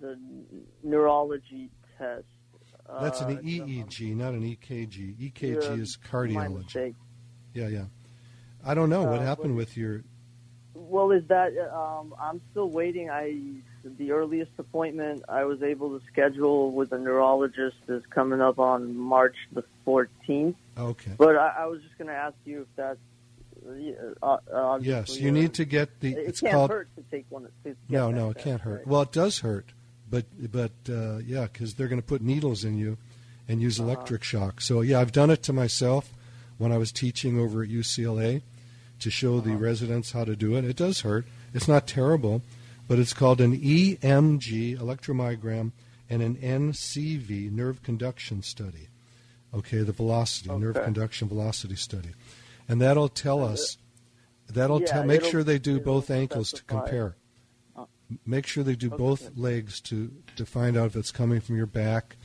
the 0.00 0.16
neurology 0.82 1.68
test? 1.98 2.24
That's 3.00 3.20
an 3.20 3.38
Uh, 3.38 3.40
EEG, 3.42 4.16
not 4.16 4.34
an 4.34 4.42
EKG. 4.42 5.16
EKG 5.32 5.78
is 5.80 5.96
cardiology. 6.10 6.94
Yeah, 7.54 7.68
yeah. 7.68 7.84
I 8.64 8.74
don't 8.74 8.90
know 8.90 9.04
what 9.04 9.20
Uh, 9.20 9.24
happened 9.24 9.56
with 9.56 9.76
your. 9.76 10.02
Well, 10.74 11.10
is 11.12 11.26
that 11.28 11.52
um, 11.72 12.14
I'm 12.20 12.40
still 12.50 12.70
waiting. 12.70 13.10
I 13.10 13.36
the 13.98 14.12
earliest 14.12 14.50
appointment 14.58 15.24
I 15.28 15.44
was 15.44 15.62
able 15.62 15.98
to 15.98 16.04
schedule 16.06 16.70
with 16.72 16.92
a 16.92 16.98
neurologist 16.98 17.78
is 17.88 18.02
coming 18.10 18.40
up 18.42 18.58
on 18.58 18.94
March 18.94 19.36
the 19.52 19.64
14th. 19.86 20.54
Okay. 20.76 21.12
But 21.16 21.36
I, 21.36 21.60
I 21.60 21.66
was 21.66 21.80
just 21.80 21.96
going 21.96 22.08
to 22.08 22.14
ask 22.14 22.34
you 22.44 22.62
if 22.62 22.68
that's 22.76 22.98
uh, 24.22 24.36
uh, 24.52 24.78
Yes, 24.82 25.16
you 25.18 25.30
uh, 25.30 25.32
need 25.32 25.54
to 25.54 25.64
get 25.64 26.00
the. 26.00 26.12
It, 26.12 26.28
It's 26.28 26.40
can't 26.40 26.52
called. 26.52 26.70
hurt 26.70 26.88
to 26.96 27.02
take 27.10 27.26
one. 27.30 27.44
To 27.64 27.76
No, 27.88 28.08
that 28.08 28.14
no, 28.14 28.30
it 28.30 28.38
can't 28.38 28.60
hurt. 28.60 28.78
right? 28.80 28.86
Well, 28.86 29.02
it 29.02 29.12
does 29.12 29.38
hurt, 29.40 29.72
but 30.10 30.24
but 30.52 30.72
uh, 30.88 31.18
yeah, 31.18 31.46
because 31.52 31.74
they're 31.74 31.88
going 31.88 32.00
to 32.00 32.06
put 32.06 32.20
needles 32.22 32.64
in 32.64 32.76
you 32.76 32.98
and 33.48 33.60
use 33.62 33.78
Uh-huh. 33.80 33.90
electric 33.90 34.22
shock. 34.24 34.60
So 34.60 34.80
yeah, 34.80 35.00
I've 35.00 35.12
done 35.12 35.30
it 35.30 35.42
to 35.44 35.52
myself 35.52 36.12
when 36.58 36.72
I 36.72 36.78
was 36.78 36.92
teaching 36.92 37.38
over 37.38 37.62
at 37.62 37.68
UCLA 37.68 38.42
to 39.00 39.10
show 39.10 39.36
Uh-huh. 39.38 39.48
the 39.48 39.56
residents 39.56 40.12
how 40.12 40.24
to 40.24 40.36
do 40.36 40.56
it. 40.56 40.64
It 40.64 40.76
does 40.76 41.00
hurt. 41.00 41.26
It's 41.54 41.66
not 41.68 41.86
terrible, 41.86 42.42
but 42.88 42.98
it's 42.98 43.12
called 43.14 43.40
an 43.40 43.54
EMG 43.56 44.76
electromyogram 44.78 45.72
and 46.08 46.22
an 46.22 46.36
NCV 46.36 47.50
nerve 47.50 47.82
conduction 47.82 48.42
study. 48.42 48.88
Okay, 49.54 49.78
the 49.82 49.92
velocity 49.92 50.50
nerve 50.50 50.76
conduction 50.84 51.28
velocity 51.28 51.74
study, 51.76 52.10
and 52.68 52.80
that'll 52.80 53.08
tell 53.08 53.42
us. 53.44 53.78
That'll 54.48 54.80
Yeah, 54.80 54.86
tell. 54.86 55.04
Make 55.04 55.22
sure 55.24 55.44
they 55.44 55.58
do 55.60 55.78
both 55.80 56.10
ankles 56.10 56.50
to 56.52 56.62
compare. 56.64 57.14
Make 58.26 58.46
sure 58.46 58.64
they 58.64 58.74
do 58.76 58.90
both 58.90 59.30
legs 59.36 59.80
to 59.82 60.10
to 60.36 60.44
find 60.46 60.76
out 60.76 60.86
if 60.86 60.96
it's 60.96 61.10
coming 61.12 61.40
from 61.40 61.56
your 61.56 61.66
back 61.66 62.16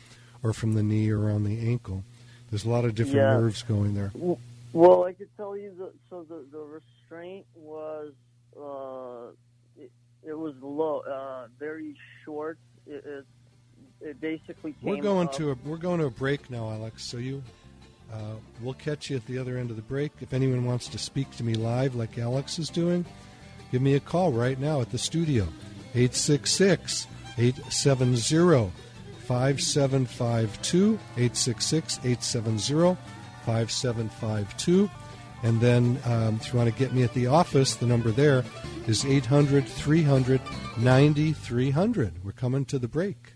or 0.43 0.54
from 0.54 0.74
the 0.74 0.84
knee 0.84 1.10
or 1.10 1.30
on 1.30 1.43
the 1.43 1.60
ankle. 1.69 2.04
There's 2.50 2.65
a 2.65 2.69
lot 2.69 2.86
of 2.86 2.95
different 2.95 3.17
Yeah. 3.17 3.38
nerves 3.38 3.63
going 3.63 3.93
there. 3.95 4.12
Well, 4.74 5.04
I 5.06 5.13
could 5.13 5.30
tell 5.38 5.56
you 5.56 5.74
that. 5.80 5.93
so 6.10 6.24
the 6.28 6.45
the 6.52 6.60
restraint 6.60 7.45
was 7.56 8.13
uh, 8.60 9.32
it, 9.78 9.91
it 10.24 10.34
was 10.38 10.56
low, 10.62 11.00
uh, 11.00 11.48
very 11.60 11.95
short. 12.24 12.58
It, 12.88 13.04
it, 13.06 13.26
it 14.02 14.21
basically 14.21 14.74
came 14.74 14.89
We're 14.89 15.02
going 15.02 15.28
up- 15.28 15.34
to 15.36 15.52
a, 15.52 15.56
we're 15.65 15.78
going 15.78 16.00
to 16.00 16.06
a 16.08 16.12
break 16.12 16.50
now, 16.50 16.69
Alex. 16.71 17.04
So 17.04 17.17
you, 17.17 17.41
uh, 18.13 18.36
we'll 18.62 18.74
catch 18.76 19.10
you 19.10 19.15
at 19.17 19.26
the 19.28 19.38
other 19.38 19.58
end 19.58 19.69
of 19.71 19.76
the 19.76 19.82
break. 19.82 20.12
If 20.21 20.34
anyone 20.34 20.65
wants 20.65 20.88
to 20.89 20.98
speak 20.98 21.32
to 21.38 21.43
me 21.43 21.54
live, 21.56 21.95
like 21.95 22.17
Alex 22.17 22.60
is 22.60 22.69
doing, 22.69 23.06
give 23.71 23.82
me 23.82 23.95
a 23.95 24.00
call 24.00 24.32
right 24.32 24.60
now 24.60 24.82
at 24.82 24.91
the 24.91 24.98
studio, 24.98 25.48
866 25.95 27.08
870 27.38 28.71
5752 29.25 30.93
866 31.17 31.97
870 31.97 32.97
5752. 33.45 34.89
And 35.43 35.62
then 35.62 35.99
um, 36.05 36.39
if 36.41 36.51
you 36.51 36.58
want 36.58 36.71
to 36.71 36.79
get 36.79 36.93
me 36.93 37.03
at 37.03 37.13
the 37.13 37.27
office, 37.27 37.75
the 37.75 37.86
number 37.86 38.12
there 38.12 38.43
is 38.88 39.05
800 39.05 39.67
300 39.67 40.41
9300. 40.77 42.23
We're 42.23 42.31
coming 42.31 42.65
to 42.65 42.79
the 42.79 42.88
break. 42.88 43.34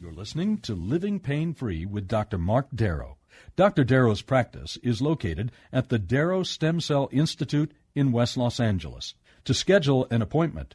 You're 0.00 0.12
listening 0.12 0.58
to 0.58 0.74
Living 0.74 1.20
Pain 1.20 1.54
Free 1.54 1.86
with 1.86 2.08
Dr. 2.08 2.38
Mark 2.38 2.68
Darrow. 2.74 3.18
Dr. 3.56 3.84
Darrow's 3.84 4.22
practice 4.22 4.76
is 4.82 5.02
located 5.02 5.52
at 5.72 5.88
the 5.88 5.98
Darrow 5.98 6.42
Stem 6.42 6.80
Cell 6.80 7.08
Institute 7.12 7.72
in 7.94 8.12
West 8.12 8.36
Los 8.36 8.60
Angeles. 8.60 9.14
To 9.44 9.54
schedule 9.54 10.06
an 10.10 10.22
appointment, 10.22 10.74